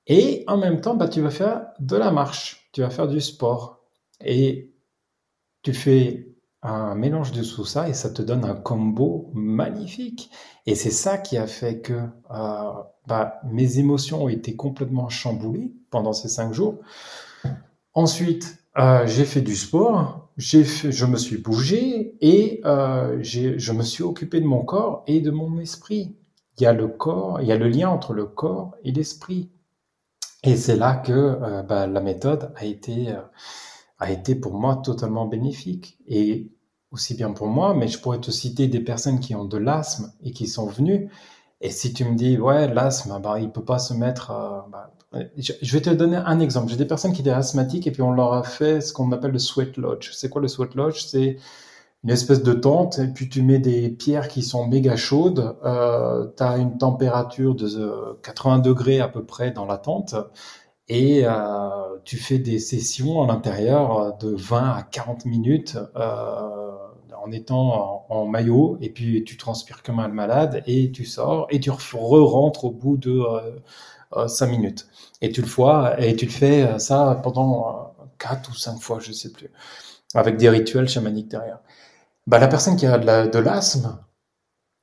[0.07, 3.21] Et en même temps, bah, tu vas faire de la marche, tu vas faire du
[3.21, 3.81] sport.
[4.23, 4.73] Et
[5.63, 6.31] tu fais
[6.63, 10.29] un mélange de tout ça et ça te donne un combo magnifique.
[10.65, 11.93] Et c'est ça qui a fait que
[12.31, 12.71] euh,
[13.07, 16.79] bah, mes émotions ont été complètement chamboulées pendant ces cinq jours.
[17.93, 23.83] Ensuite, euh, j'ai fait du sport, j'ai je me suis bougé et euh, je me
[23.83, 26.15] suis occupé de mon corps et de mon esprit.
[26.57, 29.51] Il y a le corps, il y a le lien entre le corps et l'esprit.
[30.43, 33.21] Et c'est là que euh, bah, la méthode a été euh,
[33.99, 35.97] a été pour moi totalement bénéfique.
[36.07, 36.51] Et
[36.91, 40.11] aussi bien pour moi, mais je pourrais te citer des personnes qui ont de l'asthme
[40.23, 41.09] et qui sont venues.
[41.61, 44.31] Et si tu me dis, ouais, l'asthme, bah, il peut pas se mettre.
[44.71, 44.91] Bah,
[45.37, 46.69] je, vais te donner un exemple.
[46.69, 49.31] J'ai des personnes qui étaient asthmatiques et puis on leur a fait ce qu'on appelle
[49.31, 50.11] le sweat lodge.
[50.13, 51.03] C'est quoi le sweat lodge?
[51.05, 51.37] C'est
[52.03, 55.55] une espèce de tente et puis tu mets des pierres qui sont méga chaudes.
[55.63, 60.15] Euh, tu as une température de 80 euh, degrés à peu près dans la tente
[60.91, 61.69] et euh,
[62.03, 66.71] tu fais des sessions à l'intérieur de 20 à 40 minutes euh,
[67.23, 71.61] en étant en, maillot et puis tu transpires comme un malade et tu sors et
[71.61, 73.51] tu re-rentres au bout de euh,
[74.27, 74.87] 5 euh, minutes
[75.21, 75.61] et tu le fais
[75.99, 79.49] et tu le fais euh, ça pendant 4 ou 5 fois je sais plus
[80.13, 81.59] avec des rituels chamaniques derrière.
[82.27, 83.97] Bah, la personne qui a de l'asthme,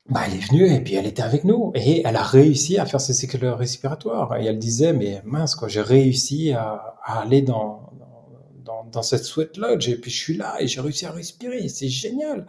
[0.09, 2.87] bah, elle est venue et puis elle était avec nous et elle a réussi à
[2.87, 4.37] faire ses cycles respiratoires.
[4.37, 7.93] Et elle disait, mais mince, quoi, j'ai réussi à, aller dans,
[8.65, 11.69] dans, dans, cette sweat lodge et puis je suis là et j'ai réussi à respirer.
[11.69, 12.47] C'est génial.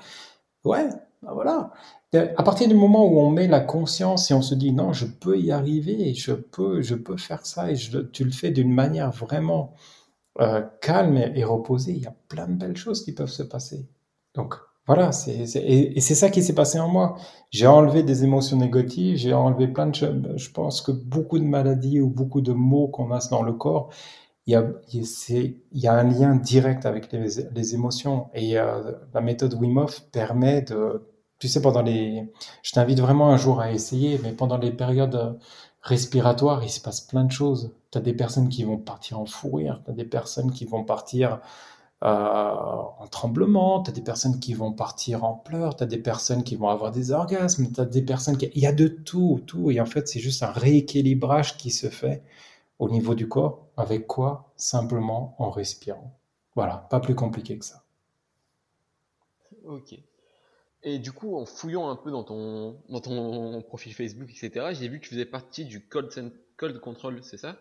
[0.64, 0.90] Ouais,
[1.22, 1.72] bah voilà.
[2.14, 5.06] À partir du moment où on met la conscience et on se dit non, je
[5.06, 9.12] peux y arriver, je peux, je peux faire ça et tu le fais d'une manière
[9.12, 9.74] vraiment
[10.42, 13.88] euh, calme et reposée, il y a plein de belles choses qui peuvent se passer.
[14.34, 14.56] Donc,
[14.88, 17.18] voilà, c'est, et, c'est ça qui s'est passé en moi.
[17.52, 20.16] J'ai enlevé des émotions négatives, j'ai enlevé plein de choses.
[20.36, 23.90] Je pense que beaucoup de maladies ou beaucoup de maux qu'on a dans le corps,
[24.48, 28.30] il y a, il y a un lien direct avec les, émotions.
[28.34, 31.04] Et euh, la méthode Wim permet de,
[31.40, 32.32] tu sais, pendant les,
[32.64, 35.40] je t'invite vraiment un jour à essayer, mais pendant les périodes
[35.82, 37.74] respiratoires, il se passe plein de choses.
[37.92, 40.66] Tu as des personnes qui vont partir en fou rire, tu as des personnes qui
[40.66, 41.40] vont partir
[42.04, 45.98] euh, en tremblement, tu as des personnes qui vont partir en pleurs, tu as des
[45.98, 48.50] personnes qui vont avoir des orgasmes, tu as des personnes qui...
[48.56, 49.72] Il y a de tout, tout.
[49.72, 52.24] Et en fait, c'est juste un rééquilibrage qui se fait
[52.80, 53.68] au niveau du corps.
[53.78, 54.52] Avec quoi?
[54.56, 56.14] Simplement en respirant.
[56.56, 57.84] Voilà, pas plus compliqué que ça.
[59.66, 60.00] Ok.
[60.84, 64.88] Et du coup, en fouillant un peu dans ton, dans ton profil Facebook, etc., j'ai
[64.88, 66.10] vu que tu faisais partie du Cold,
[66.56, 67.58] cold Control, c'est ça?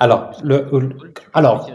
[0.00, 0.68] Alors, le,
[1.32, 1.68] alors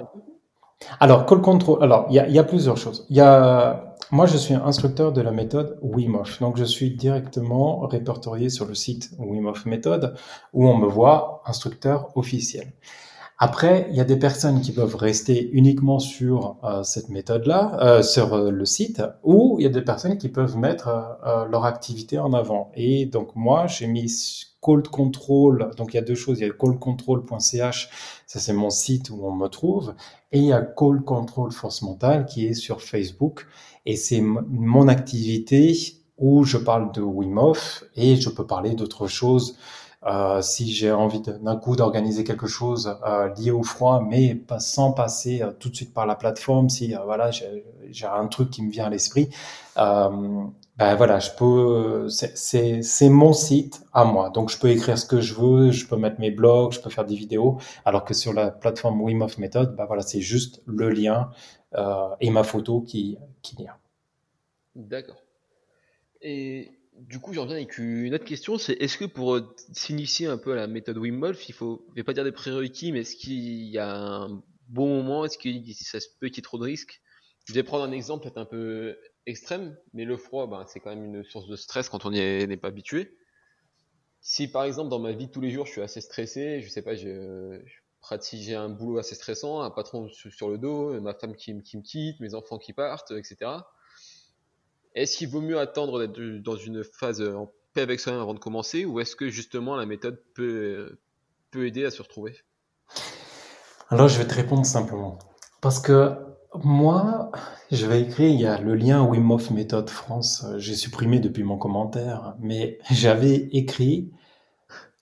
[0.99, 1.83] alors, call control.
[1.83, 3.05] Alors, il y a, y a, plusieurs choses.
[3.09, 6.39] Il y a, moi, je suis instructeur de la méthode Wim Hof.
[6.39, 10.15] Donc, je suis directement répertorié sur le site Wim Hof Méthode
[10.53, 12.71] où on me voit instructeur officiel.
[13.41, 18.03] Après, il y a des personnes qui peuvent rester uniquement sur euh, cette méthode-là, euh,
[18.03, 20.89] sur euh, le site, ou il y a des personnes qui peuvent mettre
[21.49, 22.69] leur activité en avant.
[22.75, 25.71] Et donc moi, j'ai mis Cold Control.
[25.77, 26.41] Donc il y a deux choses.
[26.41, 27.89] Il y a coldcontrol.ch,
[28.27, 29.95] ça c'est mon site où on me trouve,
[30.33, 33.47] et il y a Cold Control Force Mentale qui est sur Facebook.
[33.85, 35.77] Et c'est mon activité
[36.17, 39.55] où je parle de Wim Hof et je peux parler d'autres choses
[40.05, 44.59] Euh, si j'ai envie d'un coup d'organiser quelque chose euh, lié au froid, mais pas,
[44.59, 48.63] sans passer euh, tout de suite par la plateforme, si voilà j'ai un truc qui
[48.63, 49.29] me vient à l'esprit,
[49.75, 55.19] ben voilà, je peux, c'est mon site à moi, donc je peux écrire ce que
[55.19, 58.31] je veux, je peux mettre mes blogs, je peux faire des vidéos, alors que sur
[58.31, 61.31] la plateforme Wim Hof Method, ben voilà, c'est juste le lien
[62.21, 63.77] et ma photo qui qui a.
[64.75, 65.21] D'accord.
[66.21, 70.27] Et du coup, j'en viens avec une autre question, c'est est-ce que pour euh, s'initier
[70.27, 72.91] un peu à la méthode Wim Hof, il faut, je vais pas dire des prérequis,
[72.91, 76.57] mais est-ce qu'il y a un bon moment, est-ce que ça se peut qu'il trop
[76.57, 77.01] de risques?
[77.45, 80.89] Je vais prendre un exemple peut-être un peu extrême, mais le froid, ben, c'est quand
[80.89, 83.17] même une source de stress quand on n'y n'est pas habitué.
[84.21, 86.69] Si par exemple dans ma vie de tous les jours, je suis assez stressé, je
[86.69, 87.17] sais pas, j'ai
[88.33, 91.81] j'ai un boulot assez stressant, un patron sur le dos, ma femme qui, qui me
[91.81, 93.61] quitte, mes enfants qui partent, etc
[94.95, 98.39] est-ce qu'il vaut mieux attendre d'être dans une phase en paix avec soi-même avant de
[98.39, 100.97] commencer ou est-ce que justement la méthode peut,
[101.51, 102.35] peut aider à se retrouver?
[103.89, 105.19] Alors je vais te répondre simplement.
[105.61, 106.15] Parce que
[106.63, 107.31] moi,
[107.71, 111.43] je vais écrire, il y a le lien Wim Hof Méthode France, j'ai supprimé depuis
[111.43, 114.11] mon commentaire, mais j'avais écrit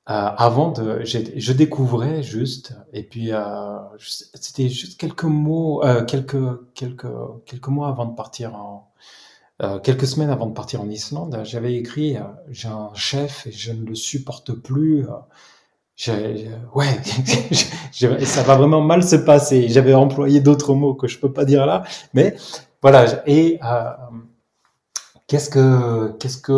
[0.09, 6.73] euh, avant de, je découvrais juste, et puis euh, c'était juste quelques mots, euh, quelques
[6.75, 7.07] quelques
[7.45, 8.86] quelques mois avant de partir en,
[9.63, 13.51] euh, quelques semaines avant de partir en Islande, j'avais écrit euh, j'ai un chef et
[13.51, 15.07] je ne le supporte plus.
[16.09, 17.01] Euh, ouais,
[18.25, 19.67] ça va vraiment mal se passer.
[19.69, 21.83] J'avais employé d'autres mots que je peux pas dire là,
[22.13, 22.35] mais
[22.83, 23.23] voilà.
[23.27, 23.59] Et
[25.27, 26.53] qu'est-ce que, qu'est-ce que,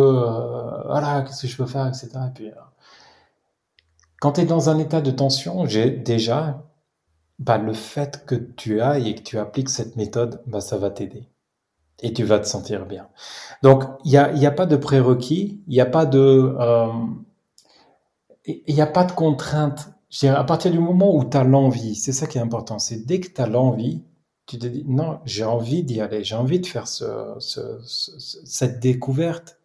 [0.86, 2.10] voilà, qu'est-ce que je peux faire, etc.
[2.28, 2.50] Et puis,
[4.20, 6.62] quand tu es dans un état de tension, j'ai déjà,
[7.38, 10.90] bah, le fait que tu ailles et que tu appliques cette méthode, bah, ça va
[10.90, 11.29] t'aider
[12.02, 13.08] et tu vas te sentir bien.
[13.62, 16.88] Donc, il n'y a, y a pas de prérequis, il n'y a pas de, euh,
[18.46, 19.90] il n'y a pas de contrainte.
[20.24, 22.78] À partir du moment où tu as l'envie, c'est ça qui est important.
[22.78, 24.02] C'est dès que tu as l'envie,
[24.46, 27.36] tu te dis, non, j'ai envie d'y aller, j'ai envie de faire ce,
[28.44, 29.58] cette découverte.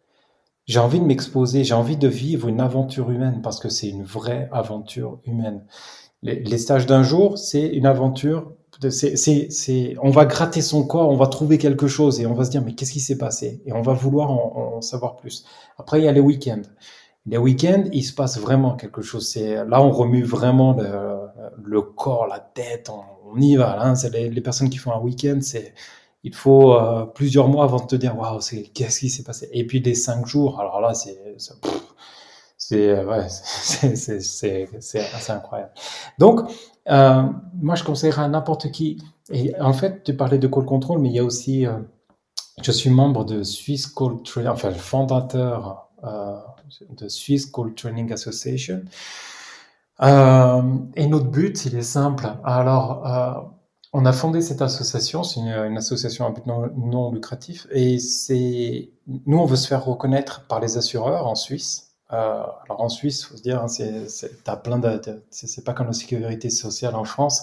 [0.66, 4.02] J'ai envie de m'exposer, j'ai envie de vivre une aventure humaine parce que c'est une
[4.02, 5.64] vraie aventure humaine.
[6.26, 8.52] Les, stages d'un jour, c'est une aventure
[8.90, 12.50] c'est, on va gratter son corps, on va trouver quelque chose et on va se
[12.50, 13.62] dire mais qu'est-ce qui s'est passé?
[13.66, 15.44] Et on va vouloir en, savoir plus.
[15.78, 16.62] Après il y a les week-ends.
[17.26, 19.28] Les week-ends, il se passe vraiment quelque chose.
[19.28, 21.28] C'est là on remue vraiment le,
[21.64, 23.80] le corps, la tête, on, y va.
[23.82, 23.94] Hein.
[23.94, 25.74] C'est les, personnes qui font un week-end, c'est
[26.22, 29.48] il faut euh, plusieurs mois avant de te dire waouh, c'est qu'est-ce qui s'est passé?
[29.52, 31.54] Et puis des cinq jours, alors là c'est c'est
[32.72, 34.64] ouais, c'est
[35.14, 35.72] assez incroyable.
[36.18, 36.40] Donc
[36.88, 37.22] euh,
[37.60, 39.02] moi, je conseillerais à n'importe qui.
[39.30, 41.78] Et en fait, tu parlais de Call Control, mais il y a aussi, euh,
[42.62, 46.36] je suis membre de Swiss Call Training, enfin, le fondateur euh,
[46.90, 48.82] de Swiss Call Training Association.
[50.02, 50.62] Euh,
[50.94, 52.28] et notre but, il est simple.
[52.44, 53.40] Alors, euh,
[53.92, 57.98] on a fondé cette association, c'est une, une, association à but non, non lucratif, et
[57.98, 61.85] c'est, nous, on veut se faire reconnaître par les assureurs en Suisse.
[62.12, 65.00] Euh, alors en Suisse, faut se dire, hein, c'est, t'as plein de,
[65.30, 67.42] c'est pas comme la sécurité sociale en France.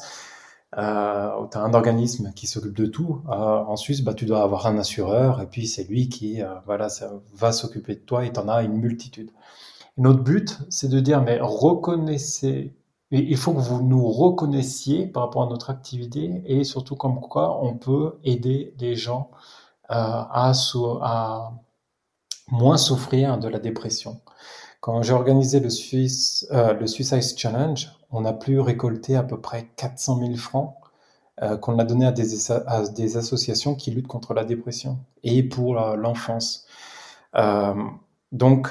[0.77, 3.21] Euh, tu as un organisme qui s'occupe de tout.
[3.29, 6.47] Euh, en Suisse, bah, tu dois avoir un assureur et puis c'est lui qui euh,
[6.65, 9.29] voilà, ça va s'occuper de toi et tu en as une multitude.
[9.97, 12.73] notre but, c'est de dire, mais reconnaissez,
[13.11, 17.63] il faut que vous nous reconnaissiez par rapport à notre activité et surtout comme quoi
[17.63, 19.29] on peut aider les gens
[19.89, 20.51] à
[22.49, 24.21] moins souffrir de la dépression.
[24.81, 29.69] Quand j'ai organisé euh, le Swiss Ice Challenge, on a pu récolter à peu près
[29.77, 30.75] 400 000 francs
[31.41, 36.67] euh, qu'on a donné à des, associations qui luttent contre la dépression et pour l'enfance.
[37.35, 37.73] Euh,
[38.31, 38.67] donc,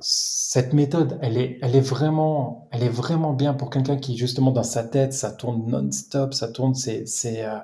[0.00, 4.82] cette méthode, elle est, vraiment, elle est vraiment bien pour quelqu'un qui justement dans sa
[4.82, 7.58] tête, ça tourne non-stop, ça tourne, c'est, c'est, euh,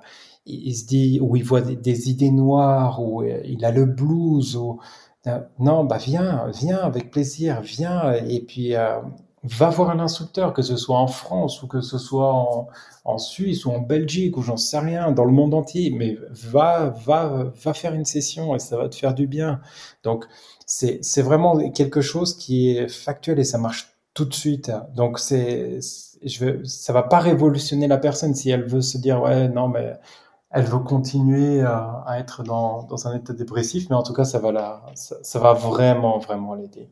[0.46, 4.56] il se dit où il voit des, des, idées noires, où il a le blues,
[4.56, 4.78] ou
[5.26, 8.98] euh, non, bah viens, viens avec plaisir, viens et puis euh,
[9.44, 12.68] va voir un instructeur, que ce soit en France ou que ce soit en,
[13.04, 16.90] en Suisse ou en Belgique ou j'en sais rien, dans le monde entier, mais va,
[17.04, 19.60] va, va faire une session et ça va te faire du bien.
[20.02, 20.24] Donc
[20.66, 24.72] c'est vraiment quelque chose qui est factuel et ça marche tout de suite.
[24.94, 25.80] Donc c'est
[26.24, 29.68] je veux, ça va pas révolutionner la personne si elle veut se dire ouais non
[29.68, 29.94] mais
[30.52, 34.38] elle veut continuer à, être dans, dans, un état dépressif, mais en tout cas, ça
[34.38, 36.90] va, ça, va vraiment, vraiment l'aider.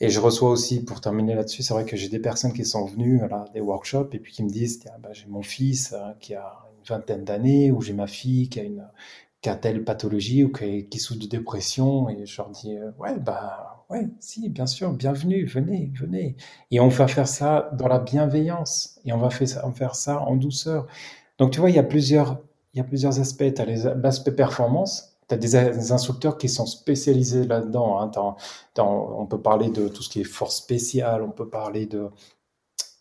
[0.00, 2.84] Et je reçois aussi, pour terminer là-dessus, c'est vrai que j'ai des personnes qui sont
[2.84, 6.34] venues à des workshops et puis qui me disent, bah, j'ai mon fils euh, qui
[6.34, 8.86] a une vingtaine d'années, ou j'ai ma fille qui a une
[9.40, 13.16] qui a telle pathologie ou qui, souffre de dépression, et je leur dis, euh, ouais,
[13.18, 16.36] bah Ouais, si, bien sûr, bienvenue, venez, venez.
[16.70, 19.00] Et on va faire ça dans la bienveillance.
[19.06, 20.86] Et on va faire ça, faire ça en douceur.
[21.38, 22.38] Donc, tu vois, il y a plusieurs,
[22.78, 23.52] il y a plusieurs aspects.
[23.54, 25.16] Tu as l'aspect performance.
[25.28, 28.00] Tu as des, instructeurs qui sont spécialisés là-dedans.
[28.00, 28.10] Hein.
[28.78, 32.08] on peut parler de tout ce qui est force spéciale, on peut parler de,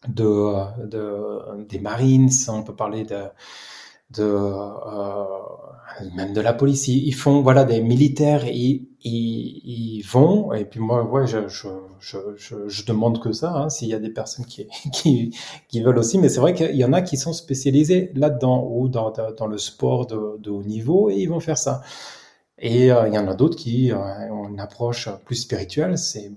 [0.07, 5.25] de, de des Marines, on peut parler de, euh,
[6.15, 6.87] même de la police.
[6.87, 8.47] Ils, font voilà des militaires,
[9.07, 14.09] ils, vont et puis moi ouais je demande que ça hein, s'il y a des
[14.09, 14.45] personnes
[14.93, 15.35] qui,
[15.67, 18.89] qui, veulent aussi, mais c'est vrai qu'il y en a qui sont spécialisés là-dedans ou
[18.89, 21.81] dans, dans le sport de, de haut niveau et ils vont faire ça.
[22.59, 23.97] Et euh, il y en a d'autres qui euh,
[24.31, 26.31] ont une approche plus spirituelle, c'est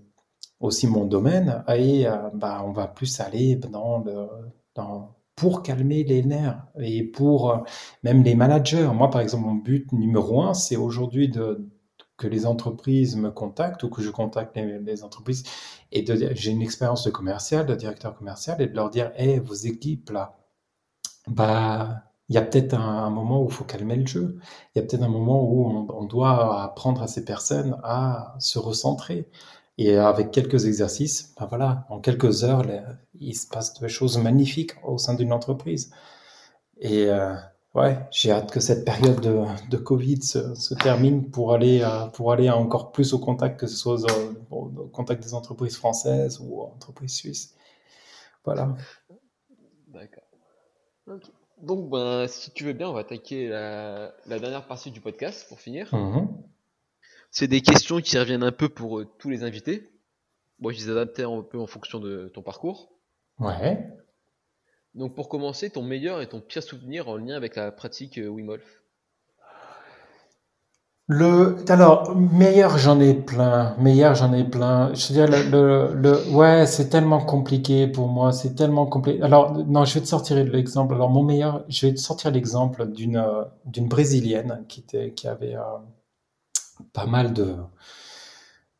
[0.60, 4.28] aussi mon domaine et euh, bah on va plus aller dans le
[4.74, 7.56] dans pour calmer les nerfs et pour euh,
[8.02, 8.90] même les managers.
[8.94, 11.66] Moi, par exemple, mon but numéro un, c'est aujourd'hui de,
[12.20, 15.42] que les entreprises me contactent ou que je contacte les, entreprises
[15.90, 16.04] et
[16.36, 20.10] j'ai une expérience de commercial, de directeur commercial et de leur dire, hé, vos équipes
[20.10, 20.36] là,
[21.26, 24.38] bah, il y a peut-être un, moment où il faut calmer le jeu.
[24.74, 28.58] Il y a peut-être un moment où on, doit apprendre à ces personnes à se
[28.58, 29.28] recentrer.
[29.78, 32.64] Et avec quelques exercices, ben voilà, en quelques heures,
[33.18, 35.90] il se passe des choses magnifiques au sein d'une entreprise.
[36.84, 37.34] Euh,
[37.74, 42.06] ouais, j'ai hâte que cette période de, de Covid se, se, termine pour aller, euh,
[42.06, 43.98] pour aller encore plus au contact, que ce soit
[44.50, 47.54] au, contact des entreprises françaises ou entreprises suisses.
[48.44, 48.74] Voilà.
[49.88, 50.24] D'accord.
[51.62, 55.46] Donc, ben, si tu veux bien, on va attaquer la, la dernière partie du podcast
[55.48, 55.90] pour finir.
[55.92, 56.28] Mm-hmm.
[57.30, 59.90] C'est des questions qui reviennent un peu pour euh, tous les invités.
[60.58, 62.92] Moi, je les adaptais un peu en fonction de ton parcours.
[63.38, 63.86] Ouais.
[64.94, 68.28] Donc, pour commencer, ton meilleur et ton pire souvenir en lien avec la pratique euh,
[68.28, 68.56] Wim
[71.12, 73.74] le, alors, meilleur, j'en ai plein.
[73.78, 74.94] Meilleur, j'en ai plein.
[74.94, 78.30] Je veux dire, le, le, ouais, c'est tellement compliqué pour moi.
[78.32, 79.20] C'est tellement compliqué.
[79.20, 80.94] Alors, non, je vais te sortir l'exemple.
[80.94, 85.26] Alors, mon meilleur, je vais te sortir l'exemple d'une, euh, d'une brésilienne qui était, qui
[85.26, 85.56] avait,
[86.92, 87.56] pas mal de,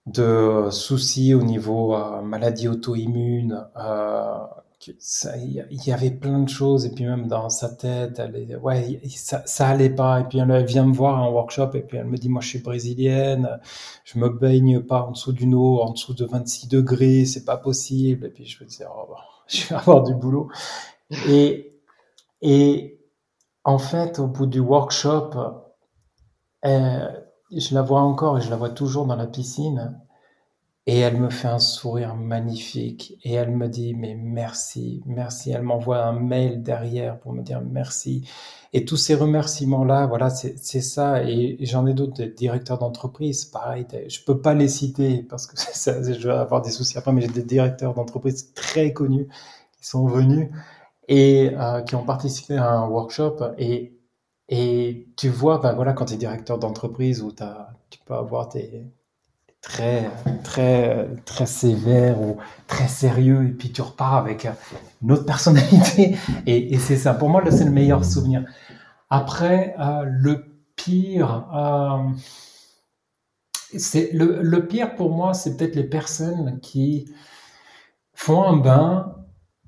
[0.07, 3.67] de soucis au niveau euh, maladie auto-immune.
[3.77, 4.39] Euh,
[4.87, 9.43] il y avait plein de choses et puis même dans sa tête, elle, ouais, ça,
[9.47, 10.21] ça allait pas.
[10.21, 12.49] Et puis elle vient me voir en workshop et puis elle me dit, moi je
[12.49, 13.61] suis brésilienne,
[14.05, 17.57] je me baigne pas en dessous d'une eau en dessous de 26 degrés, c'est pas
[17.59, 18.27] possible.
[18.27, 19.15] Et puis je me disais, oh,
[19.49, 20.51] je vais avoir du boulot.
[21.29, 21.81] Et,
[22.43, 23.01] et
[23.65, 25.31] en fait, au bout du workshop,
[26.63, 30.01] elle, je la vois encore et je la vois toujours dans la piscine.
[30.87, 33.15] Et elle me fait un sourire magnifique.
[33.23, 35.51] Et elle me dit, mais merci, merci.
[35.53, 38.29] Elle m'envoie un mail derrière pour me dire merci.
[38.73, 41.23] Et tous ces remerciements-là, voilà, c'est ça.
[41.25, 43.87] Et j'en ai d'autres directeurs d'entreprise, pareil.
[44.09, 47.21] Je peux pas les citer parce que ça, je vais avoir des soucis après, mais
[47.21, 49.29] j'ai des directeurs d'entreprise très connus
[49.79, 50.51] qui sont venus
[51.09, 53.37] et euh, qui ont participé à un workshop.
[53.59, 53.97] Et
[54.51, 58.85] et tu vois, ben voilà, quand tu es directeur d'entreprise as, tu peux avoir des
[59.63, 60.11] très,
[60.43, 64.47] très, très sévères ou très sérieux, et puis tu repars avec
[65.03, 66.17] une autre personnalité.
[66.47, 67.15] Et, c'est ça.
[67.15, 68.45] Pour moi, c'est le meilleur souvenir.
[69.11, 72.11] Après, euh, le pire, euh,
[74.13, 77.13] le pire pour moi, c'est peut-être les personnes qui
[78.15, 79.20] font un bain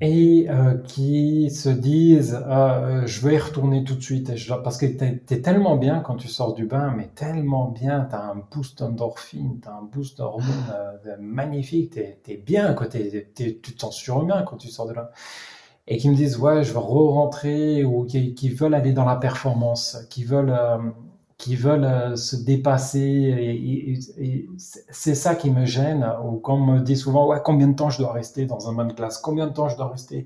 [0.03, 4.33] et euh, qui se disent euh, je vais y retourner tout de suite.
[4.65, 8.09] Parce que tu es, tellement bien quand tu sors du bain mais tellement bien.
[8.11, 11.93] Tu as un boost d'endorphine tu as un boost d'hormones euh, magnifique.
[12.25, 13.01] Tu es, bien quoi, tu
[13.33, 15.13] te sens surhumain quand tu sors de là.
[15.87, 19.17] Et qui me disent ouais je veux re-rentrer ou qui, qui, veulent aller dans la
[19.17, 20.79] performance qui veulent euh,
[21.43, 23.01] qui veulent euh, se dépasser.
[23.01, 26.09] Et, c'est ça qui me gêne.
[26.25, 28.75] Ou quand on me dit souvent, ouais, combien de temps je dois rester dans un
[28.75, 30.25] bain de glace Combien de temps je dois rester?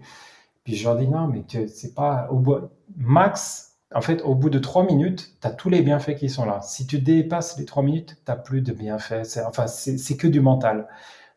[0.65, 2.59] Puis je leur dis, non, mais c'est pas au bout.
[2.99, 6.45] Max, en fait, au bout de trois minutes, tu as tous les bienfaits qui sont
[6.45, 6.61] là.
[6.61, 9.39] Si tu dépasses les trois minutes, tu plus de bienfaits.
[9.47, 10.87] Enfin, c'est que du mental.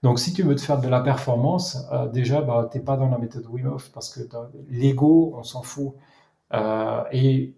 [0.04, 2.98] Donc, si tu veux te faire de la performance, euh, déjà, bah, tu n'es pas
[2.98, 4.22] dans la méthode Wim Hof parce que
[4.70, 5.94] l'ego, on s'en fout.
[6.54, 7.54] Euh, et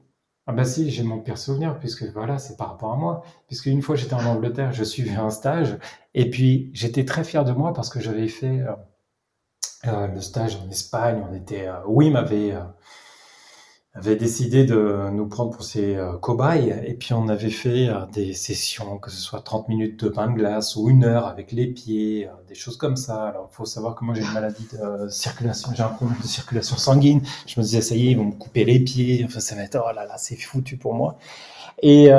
[0.48, 3.24] ah bah si, j'ai mon pire souvenir, puisque voilà, c'est par rapport à moi.
[3.48, 5.78] Puisque une fois j'étais en Angleterre, je suivais un stage,
[6.14, 8.74] et puis j'étais très fier de moi parce que j'avais fait euh,
[9.88, 11.24] euh, le stage en Espagne.
[11.30, 12.56] On était, euh, oui, m'avait
[13.94, 18.06] avait décidé de nous prendre pour ses euh, cobayes et puis on avait fait euh,
[18.14, 21.52] des sessions, que ce soit 30 minutes de bain de glace ou une heure avec
[21.52, 23.24] les pieds, euh, des choses comme ça.
[23.28, 26.28] Alors il faut savoir que moi j'ai une maladie de circulation, j'ai un problème de
[26.28, 27.22] circulation sanguine.
[27.46, 29.64] Je me disais ça y est, ils vont me couper les pieds, enfin ça va
[29.64, 31.18] être oh là là, c'est foutu pour moi.
[31.82, 32.10] Et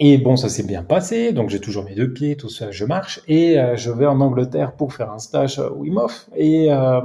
[0.00, 2.84] Et bon, ça s'est bien passé, donc j'ai toujours mes deux pieds, tout ça, je
[2.84, 7.00] marche, et euh, je vais en Angleterre pour faire un stage Wim Hof, et, euh,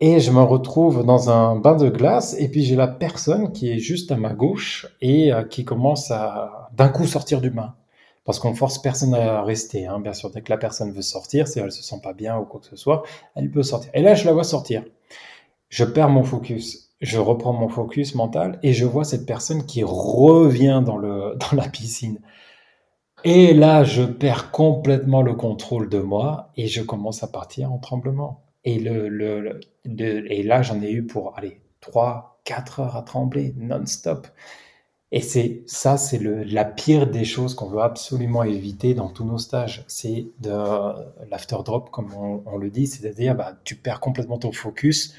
[0.00, 3.70] et je me retrouve dans un bain de glace, et puis j'ai la personne qui
[3.70, 7.74] est juste à ma gauche, et euh, qui commence à d'un coup sortir du bain.
[8.24, 9.98] Parce qu'on force personne à rester, hein.
[10.00, 12.44] bien sûr, dès que la personne veut sortir, si elle se sent pas bien ou
[12.44, 13.02] quoi que ce soit,
[13.34, 13.90] elle peut sortir.
[13.94, 14.84] Et là, je la vois sortir.
[15.68, 19.82] Je perds mon focus je reprends mon focus mental et je vois cette personne qui
[19.82, 22.20] revient dans, le, dans la piscine.
[23.24, 27.78] Et là, je perds complètement le contrôle de moi et je commence à partir en
[27.78, 28.42] tremblement.
[28.64, 33.54] Et, le, le, et là, j'en ai eu pour, allez, 3, 4 heures à trembler
[33.56, 34.26] non-stop.
[35.12, 39.38] Et c'est ça, c'est la pire des choses qu'on veut absolument éviter dans tous nos
[39.38, 39.84] stages.
[39.88, 40.52] C'est de
[41.30, 45.14] l'after drop, comme on, on le dit, c'est-à-dire bah, tu perds complètement ton focus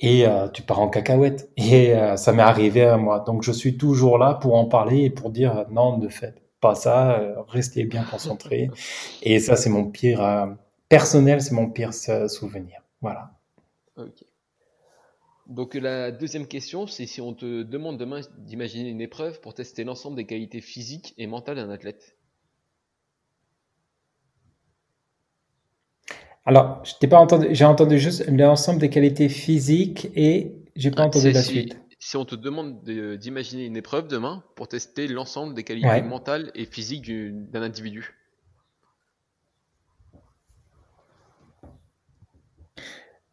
[0.00, 1.50] et euh, tu pars en cacahuète.
[1.56, 3.20] Et euh, ça m'est arrivé à moi.
[3.26, 6.74] Donc je suis toujours là pour en parler et pour dire non, ne faites pas
[6.76, 8.70] ça, euh, restez bien concentré.
[9.22, 10.20] Et ça, c'est mon pire
[10.88, 12.82] personnel, c'est mon pire souvenir.
[13.00, 13.32] Voilà.
[13.96, 14.24] Ok.
[15.46, 19.84] Donc la deuxième question, c'est si on te demande demain d'imaginer une épreuve pour tester
[19.84, 22.16] l'ensemble des qualités physiques et mentales d'un athlète.
[26.46, 31.02] Alors, je t'ai pas entendu, j'ai entendu juste l'ensemble des qualités physiques et j'ai pas
[31.02, 31.78] ah, entendu la suite.
[31.98, 32.82] Si on te demande
[33.18, 37.10] d'imaginer une épreuve demain pour tester l'ensemble des qualités mentales et physiques
[37.50, 38.14] d'un individu.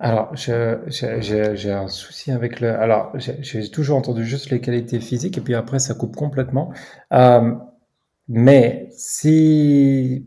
[0.03, 2.71] Alors, j'ai un souci avec le.
[2.71, 6.73] Alors, j'ai toujours entendu juste les qualités physiques et puis après ça coupe complètement.
[7.13, 7.53] Euh,
[8.27, 10.25] mais si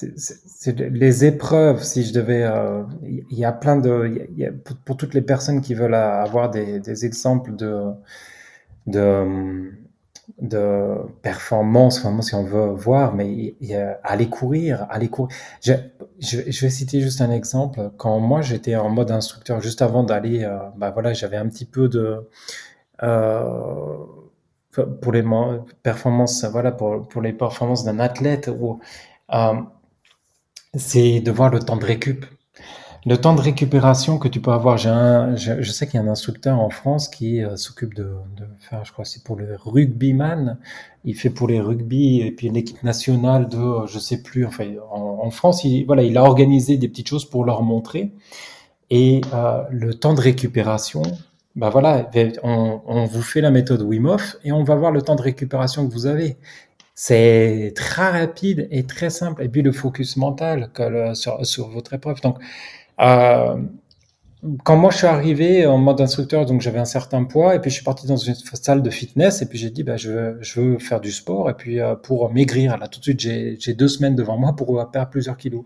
[0.00, 4.50] les épreuves, si je devais, euh, il y a plein de, y a,
[4.86, 7.92] pour, toutes les personnes qui veulent avoir des, des exemples de,
[8.86, 9.72] de,
[10.40, 13.54] de performance, enfin, si on veut voir, mais
[14.04, 15.36] aller courir, aller courir.
[15.60, 15.72] Je,
[16.20, 17.90] je, vais citer juste un exemple.
[17.96, 21.66] Quand moi j'étais en mode instructeur, juste avant d'aller, euh, bah voilà, j'avais un petit
[21.66, 22.28] peu de
[23.02, 23.96] euh,
[25.02, 25.24] pour les
[25.82, 29.54] performances, voilà, pour, pour les performances d'un athlète euh,
[30.74, 32.24] c'est de voir le temps de récup.
[33.04, 36.06] Le temps de récupération que tu peux avoir, j'ai un, je, sais qu'il y a
[36.06, 38.04] un instructeur en France qui euh, s'occupe de,
[38.36, 40.56] de, faire, je crois, c'est pour le rugbyman.
[41.04, 45.30] Il fait pour les rugby et puis l'équipe nationale de, je sais plus, enfin, en,
[45.30, 48.12] France, il, voilà, il a organisé des petites choses pour leur montrer.
[48.90, 51.02] Et euh, le temps de récupération,
[51.56, 52.08] bah voilà,
[52.44, 55.22] on, on, vous fait la méthode Wim Hof et on va voir le temps de
[55.22, 56.36] récupération que vous avez.
[56.94, 59.42] C'est très rapide et très simple.
[59.42, 60.70] Et puis le focus mental
[61.14, 62.20] sur, sur, votre épreuve.
[62.20, 62.38] Donc,
[64.64, 67.70] quand moi je suis arrivé en mode instructeur, donc j'avais un certain poids, et puis
[67.70, 70.10] je suis parti dans une salle de fitness, et puis j'ai dit, bah, je,
[70.56, 73.86] veux, faire du sport, et puis euh, pour maigrir, là tout de suite j'ai deux
[73.86, 75.64] semaines devant moi pour euh, perdre plusieurs kilos.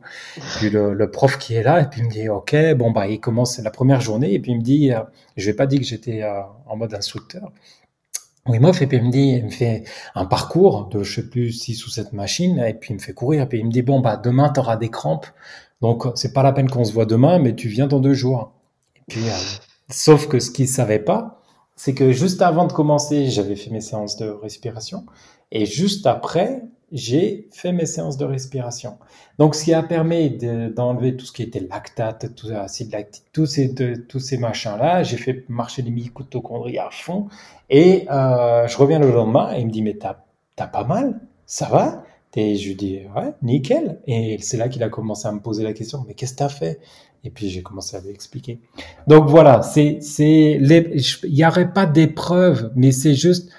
[0.58, 3.18] puis le, prof qui est là, et puis il me dit, ok, bon bah il
[3.18, 5.00] commence la première journée, et puis il me dit, euh,
[5.38, 6.22] je vais pas dire que j'étais
[6.66, 7.52] en mode instructeur,
[8.46, 9.84] Wim Hof, et puis il me dit, il me fait
[10.14, 13.14] un parcours de, je sais plus, six ou sept machines, et puis il me fait
[13.14, 15.26] courir, et puis il me dit, bon, bah, demain, tu auras des crampes,
[15.80, 18.52] donc c'est pas la peine qu'on se voit demain, mais tu viens dans deux jours.
[19.08, 19.32] Puis, euh,
[19.90, 21.42] sauf que ce qu'il savait pas,
[21.76, 25.04] c'est que juste avant de commencer, j'avais fait mes séances de respiration,
[25.52, 26.62] et juste après,
[26.92, 28.98] j'ai fait mes séances de respiration.
[29.38, 33.46] Donc, ce qui a permis d'enlever tout ce qui était lactate, tout acide lactique, tous
[33.46, 33.74] ces,
[34.18, 37.26] ces machins-là, j'ai fait marcher les mitochondries à fond.
[37.70, 40.16] Et euh, je reviens le lendemain et il me dit, mais t'as
[40.58, 41.20] as pas mal?
[41.44, 42.04] Ça va?
[42.36, 43.98] Et je lui dis, ouais, nickel.
[44.06, 46.48] Et c'est là qu'il a commencé à me poser la question, mais qu'est-ce que t'as
[46.48, 46.80] fait?
[47.24, 48.60] Et puis j'ai commencé à lui expliquer.
[49.08, 53.50] Donc voilà, c'est, c'est, il n'y aurait pas d'épreuve, mais c'est juste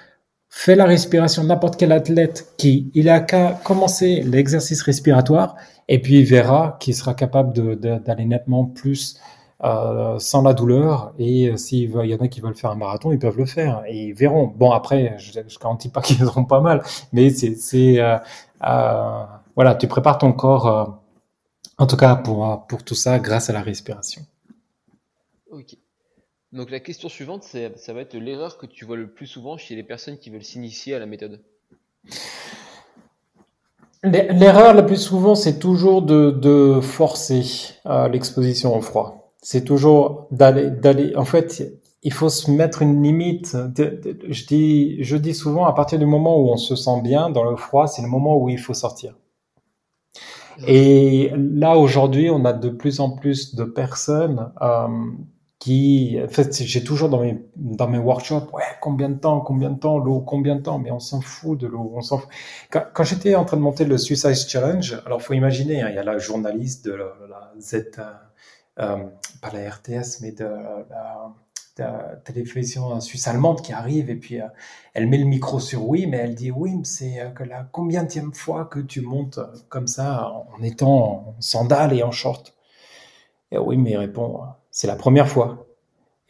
[0.48, 5.56] fait la respiration, n'importe quel athlète qui, il a qu'à commencer l'exercice respiratoire
[5.88, 9.20] et puis il verra qu'il sera capable d'aller nettement plus
[9.64, 11.14] euh, sans la douleur.
[11.18, 14.06] Et s'il y en a qui veulent faire un marathon, ils peuvent le faire et
[14.06, 14.46] ils verront.
[14.46, 18.18] Bon, après, je ne garantis pas qu'ils auront pas mal, mais c'est, euh, euh,
[18.60, 21.00] voilà, tu prépares ton corps,
[21.78, 24.22] en tout cas pour, pour tout ça, grâce à la respiration.
[25.50, 25.76] Ok.
[26.52, 29.76] Donc la question suivante, ça va être l'erreur que tu vois le plus souvent chez
[29.76, 31.40] les personnes qui veulent s'initier à la méthode.
[34.02, 37.42] L'erreur la plus souvent, c'est toujours de, forcer
[37.86, 39.32] euh, l'exposition au froid.
[39.42, 41.14] C'est toujours d'aller, d'aller.
[41.16, 43.56] En fait, il faut se mettre une limite.
[43.76, 47.44] je dis, je dis souvent, à partir du moment où on se sent bien dans
[47.44, 49.14] le froid, c'est le moment où il faut sortir.
[50.66, 54.88] Et là, aujourd'hui, on a de plus en plus de personnes euh,
[55.60, 59.70] qui, en fait, j'ai toujours dans mes, dans mes workshops, ouais, combien de temps, combien
[59.70, 62.28] de temps, l'eau, combien de temps, mais on s'en fout de l'eau, on s'en fout.
[62.70, 65.94] Quand, quand j'étais en train de monter le Suicide Challenge, alors faut imaginer, hein, il
[65.94, 67.76] y a la journaliste de la, la Z,
[68.80, 68.96] euh,
[69.42, 71.34] pas la RTS, mais de la,
[72.24, 74.46] télévision suisse allemande qui arrive et puis euh,
[74.94, 78.32] elle met le micro sur oui, mais elle dit oui, c'est euh, que la combienième
[78.34, 82.54] fois que tu montes comme ça en étant en sandales et en short.
[83.50, 85.66] Et oui, mais il répond, c'est la première fois.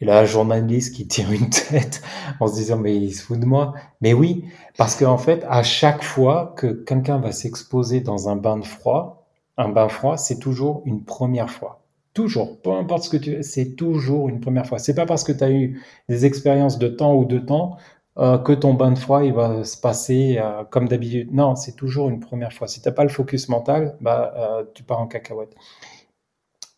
[0.01, 2.01] Et là, journaliste qui tire une tête
[2.39, 3.73] en se disant, mais il se fout de moi.
[4.01, 4.45] Mais oui,
[4.77, 9.27] parce qu'en fait, à chaque fois que quelqu'un va s'exposer dans un bain de froid,
[9.57, 11.78] un bain froid, c'est toujours une première fois.
[12.19, 14.77] Toujours, peu importe ce que tu c'est toujours une première fois.
[14.77, 17.77] C'est pas parce que tu as eu des expériences de temps ou de temps
[18.17, 21.33] euh, que ton bain de froid il va se passer euh, comme d'habitude.
[21.33, 22.67] Non, c'est toujours une première fois.
[22.67, 25.55] Si t'as pas le focus mental, bah euh, tu pars en cacahuète.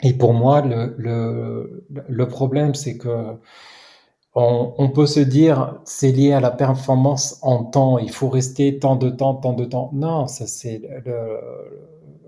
[0.04, 3.36] Et pour moi, le, le, le problème, c'est que
[4.36, 7.98] on, on, peut se dire c'est lié à la performance en temps.
[7.98, 9.90] Il faut rester tant de temps, tant de temps.
[9.94, 11.40] Non, ça c'est le,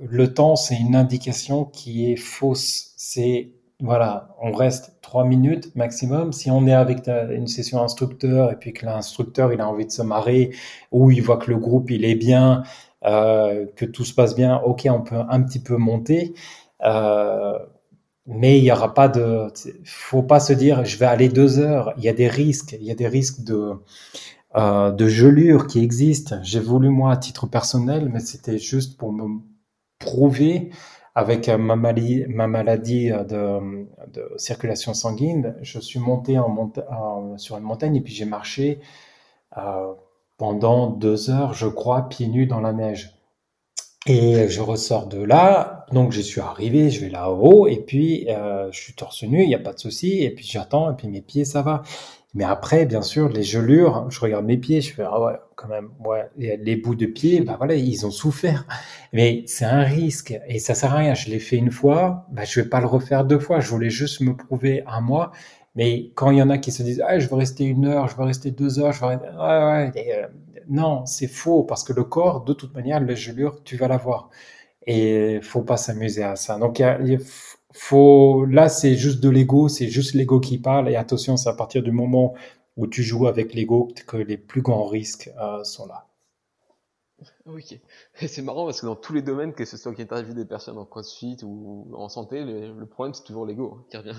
[0.02, 2.93] le temps, c'est une indication qui est fausse.
[3.06, 3.52] C'est
[3.82, 6.32] voilà, on reste trois minutes maximum.
[6.32, 9.92] Si on est avec une session instructeur et puis que l'instructeur il a envie de
[9.92, 10.52] se marrer
[10.92, 12.64] ou il voit que le groupe il est bien,
[13.04, 16.34] euh, que tout se passe bien, ok, on peut un petit peu monter.
[16.86, 17.60] Euh,
[18.26, 19.48] mais il y aura pas de,
[19.84, 21.94] faut pas se dire, je vais aller deux heures.
[21.98, 23.74] Il y a des risques, il y a des risques de,
[24.56, 26.38] euh, de gelure qui existent.
[26.44, 29.42] J'ai voulu moi à titre personnel, mais c'était juste pour me
[30.00, 30.72] prouver
[31.16, 35.56] avec ma maladie, ma maladie de, de, circulation sanguine.
[35.62, 38.80] Je suis monté en sur une montagne et puis j'ai marché
[39.58, 39.94] euh,
[40.38, 43.16] pendant deux heures, je crois, pieds nus dans la neige.
[44.06, 48.70] Et je ressors de là, donc je suis arrivé, je vais là-haut, et puis euh,
[48.72, 51.08] je suis torse nu, il n'y a pas de souci, et puis j'attends, et puis
[51.08, 51.84] mes pieds, ça va.
[52.34, 55.70] Mais après, bien sûr, les gelures, je regarde mes pieds, je fais, ah ouais, quand
[55.70, 58.68] même, ouais, les bouts de pieds, bah voilà, ils ont souffert.
[59.14, 61.14] Mais c'est un risque, et ça sert à rien.
[61.14, 63.90] Je l'ai fait une fois, bah je vais pas le refaire deux fois, je voulais
[63.90, 65.32] juste me prouver à moi.
[65.76, 68.08] Mais quand il y en a qui se disent, ah, je veux rester une heure,
[68.10, 70.28] je veux rester deux heures, je veux euh,
[70.70, 74.30] non, c'est faux parce que le corps, de toute manière, la gelure, tu vas l'avoir.
[74.86, 76.58] Et faut pas s'amuser à ça.
[76.60, 77.20] Donc, il
[77.74, 80.90] faut, là, c'est juste de l'ego, c'est juste l'ego qui parle.
[80.90, 82.34] Et attention, c'est à partir du moment
[82.78, 86.08] où tu joues avec l'ego que les plus grands risques euh, sont là.
[87.46, 87.80] Ok.
[88.16, 90.78] C'est marrant parce que dans tous les domaines, que ce soit qui interviewe des personnes
[90.78, 94.16] en crossfit ou en santé, le, problème c'est toujours l'ego hein, qui revient.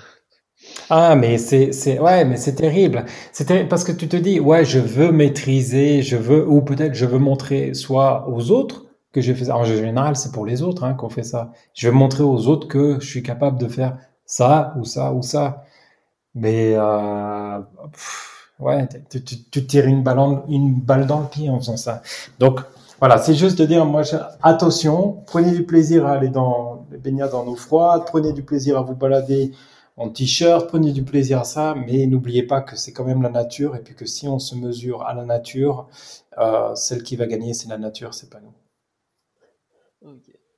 [0.89, 3.07] Ah, mais c'est, c'est, ouais, mais c'est terrible.
[3.33, 7.07] C'était parce que tu te dis, ouais, je veux maîtriser, je veux, ou peut-être je
[7.07, 9.57] veux montrer soit aux autres que j'ai fait ça.
[9.57, 11.53] En général, c'est pour les autres hein, qu'on fait ça.
[11.75, 15.23] Je veux montrer aux autres que je suis capable de faire ça ou ça ou
[15.23, 15.65] ça.
[16.35, 17.61] Mais euh,
[18.61, 22.03] ouais, tu, tu, tires une balle, dans le pied en faisant ça.
[22.39, 22.61] Donc
[23.01, 24.03] voilà, c'est juste de dire, moi,
[24.43, 28.79] attention, prenez du plaisir à aller dans les baignades dans eau froide, prenez du plaisir
[28.79, 29.53] à vous balader
[29.97, 33.31] en t-shirt, prenez du plaisir à ça, mais n'oubliez pas que c'est quand même la
[33.31, 35.89] nature et puis que si on se mesure à la nature,
[36.39, 38.55] euh, celle qui va gagner, c'est la nature, c'est pas nous.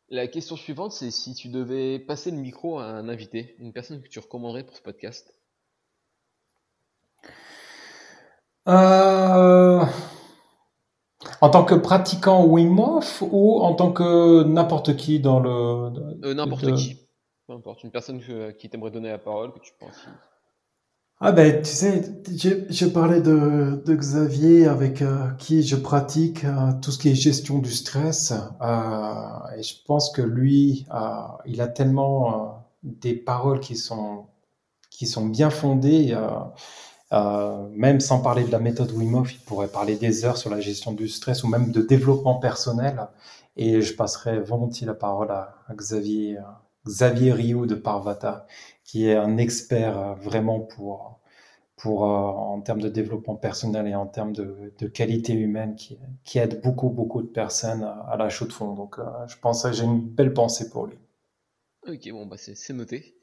[0.08, 4.00] La question suivante, c'est si tu devais passer le micro à un invité, une personne
[4.00, 5.34] que tu recommanderais pour ce podcast.
[8.68, 9.84] Euh...
[11.40, 15.92] En tant que pratiquant Wim Hof ou en tant que n'importe qui dans le.
[16.24, 16.96] Euh, n'importe qui.
[17.46, 18.20] Peu importe, une personne
[18.58, 20.06] qui t'aimerait donner la parole, que tu penses.
[21.18, 22.02] Ah ben, tu sais,
[22.68, 27.14] je, parlais de, de, Xavier avec euh, qui je pratique euh, tout ce qui est
[27.14, 28.34] gestion du stress.
[28.60, 30.86] Euh, et je pense que lui,
[31.46, 34.26] il a tellement des paroles qui sont,
[34.90, 36.14] qui sont bien fondées.
[37.12, 40.60] Même sans parler de la méthode Wim Hof, il pourrait parler des heures sur la
[40.60, 43.08] gestion du stress ou même de développement personnel.
[43.56, 46.38] Et je passerai volontiers la parole à, Xavier
[46.86, 48.46] Xavier Rioux de Parvata,
[48.84, 51.20] qui est un expert euh, vraiment pour,
[51.76, 55.98] pour euh, en termes de développement personnel et en termes de, de qualité humaine, qui,
[56.24, 58.74] qui, aide beaucoup, beaucoup de personnes à la chaux de fond.
[58.74, 60.96] Donc, euh, je pense que j'ai une belle pensée pour lui.
[61.88, 63.15] Ok, bon, bah c'est noté.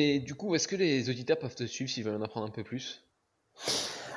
[0.00, 2.50] Et du coup, est-ce que les auditeurs peuvent te suivre s'ils veulent en apprendre un
[2.50, 3.02] peu plus?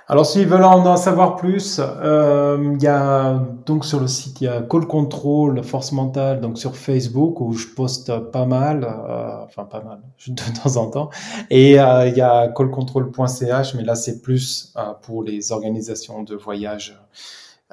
[0.08, 4.44] Alors, s'ils veulent en savoir plus, euh, il y a donc sur le site, il
[4.44, 9.44] y a Call Control, Force Mentale, donc sur Facebook où je poste pas mal, euh,
[9.44, 11.10] enfin pas mal, de temps en temps.
[11.50, 16.96] Et euh, il y a callcontrol.ch, mais là c'est plus pour les organisations de voyage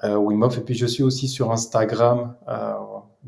[0.02, 0.50] euh.
[0.56, 2.36] Et puis je suis aussi sur Instagram,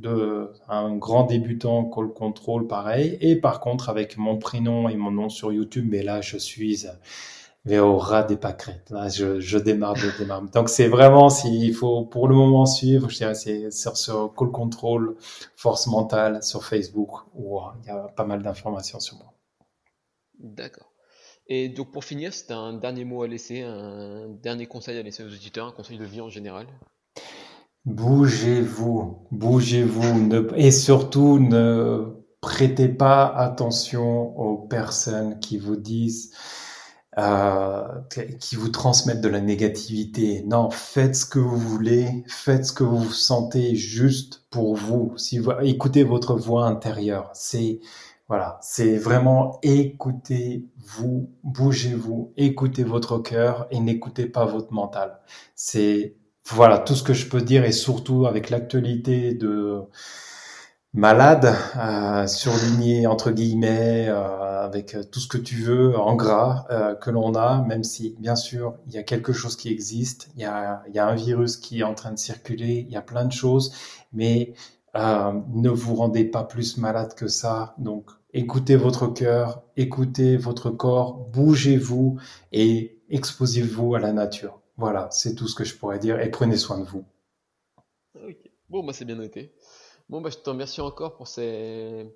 [0.00, 3.18] de un grand débutant call control pareil.
[3.20, 6.86] Et par contre avec mon prénom et mon nom sur YouTube mais là je suis
[7.68, 10.42] au ras des pâquerettes là je, je démarre de démarre.
[10.50, 14.50] Donc c'est vraiment s'il faut pour le moment suivre je dirais c'est sur ce call
[14.50, 15.16] control
[15.56, 19.32] force mentale sur Facebook où euh, il y a pas mal d'informations sur moi.
[20.38, 20.90] D'accord.
[21.52, 25.24] Et donc pour finir, c'est un dernier mot à laisser, un dernier conseil à laisser
[25.24, 26.66] aux auditeurs, un conseil de vie en général?
[27.86, 36.32] Bougez-vous, bougez-vous, et surtout ne prêtez pas attention aux personnes qui vous disent,
[37.18, 37.82] euh,
[38.38, 40.42] qui vous transmettent de la négativité.
[40.46, 45.14] Non, faites ce que vous voulez, faites ce que vous sentez juste pour vous.
[45.16, 47.80] Si vous écoutez votre voix intérieure, c'est
[48.28, 55.18] voilà, c'est vraiment écoutez-vous, bougez-vous, écoutez votre cœur et n'écoutez pas votre mental.
[55.56, 56.19] C'est
[56.52, 59.82] voilà tout ce que je peux dire et surtout avec l'actualité de
[60.92, 66.94] malade euh, surligné entre guillemets euh, avec tout ce que tu veux en gras euh,
[66.96, 70.42] que l'on a même si bien sûr il y a quelque chose qui existe il
[70.42, 72.96] y a, il y a un virus qui est en train de circuler il y
[72.96, 73.72] a plein de choses
[74.12, 74.54] mais
[74.96, 77.74] euh, ne vous rendez pas plus malade que ça.
[77.78, 82.18] Donc écoutez votre cœur écoutez votre corps bougez-vous
[82.52, 86.56] et exposez-vous à la nature voilà, c'est tout ce que je pourrais dire et prenez
[86.56, 87.04] soin de vous.
[88.70, 89.52] Bon, bah c'est bien noté.
[90.08, 92.06] Bon, bah je te remercie encore pour ces,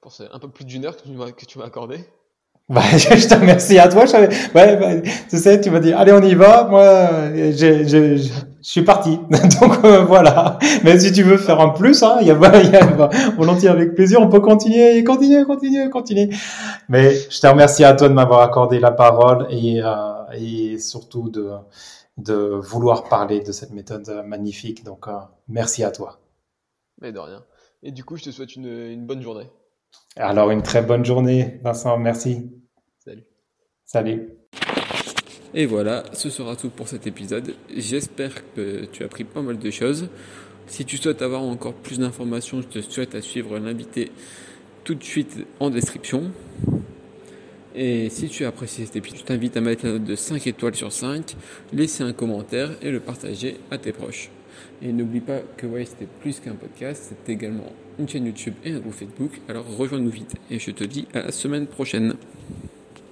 [0.00, 1.98] pour ces un peu plus d'une heure que tu m'as, que tu m'as accordé.
[2.68, 4.06] Bah, je te remercie à toi.
[4.06, 6.64] Je ouais, bah, tu sais, tu m'as dit, allez, on y va.
[6.64, 9.20] Moi, je, je, je, suis parti.
[9.60, 10.58] Donc euh, voilà.
[10.82, 14.20] Mais si tu veux faire un plus, hein, y a, y a volontiers avec plaisir.
[14.20, 16.30] On peut continuer, continuer, continuer, continuer.
[16.88, 19.92] Mais je te remercie à toi de m'avoir accordé la parole et, euh,
[20.36, 21.52] et surtout de
[22.16, 24.84] de vouloir parler de cette méthode magnifique.
[24.84, 25.18] Donc, euh,
[25.48, 26.18] merci à toi.
[27.00, 27.44] Mais de rien.
[27.82, 29.48] Et du coup, je te souhaite une, bonne journée.
[30.16, 31.98] Alors, une très bonne journée, Vincent.
[31.98, 32.50] Merci.
[32.98, 33.24] Salut.
[33.84, 34.30] Salut.
[35.54, 37.54] Et voilà, ce sera tout pour cet épisode.
[37.74, 40.08] J'espère que tu as appris pas mal de choses.
[40.66, 44.10] Si tu souhaites avoir encore plus d'informations, je te souhaite à suivre l'invité
[44.84, 46.32] tout de suite en description.
[47.78, 50.46] Et si tu as apprécié cet épisode, je t'invite à mettre la note de 5
[50.46, 51.36] étoiles sur 5,
[51.74, 54.30] laisser un commentaire et le partager à tes proches.
[54.80, 58.78] Et n'oublie pas que c'était plus qu'un podcast, c'est également une chaîne YouTube et un
[58.78, 59.40] groupe Facebook.
[59.46, 62.14] Alors rejoins-nous vite et je te dis à la semaine prochaine.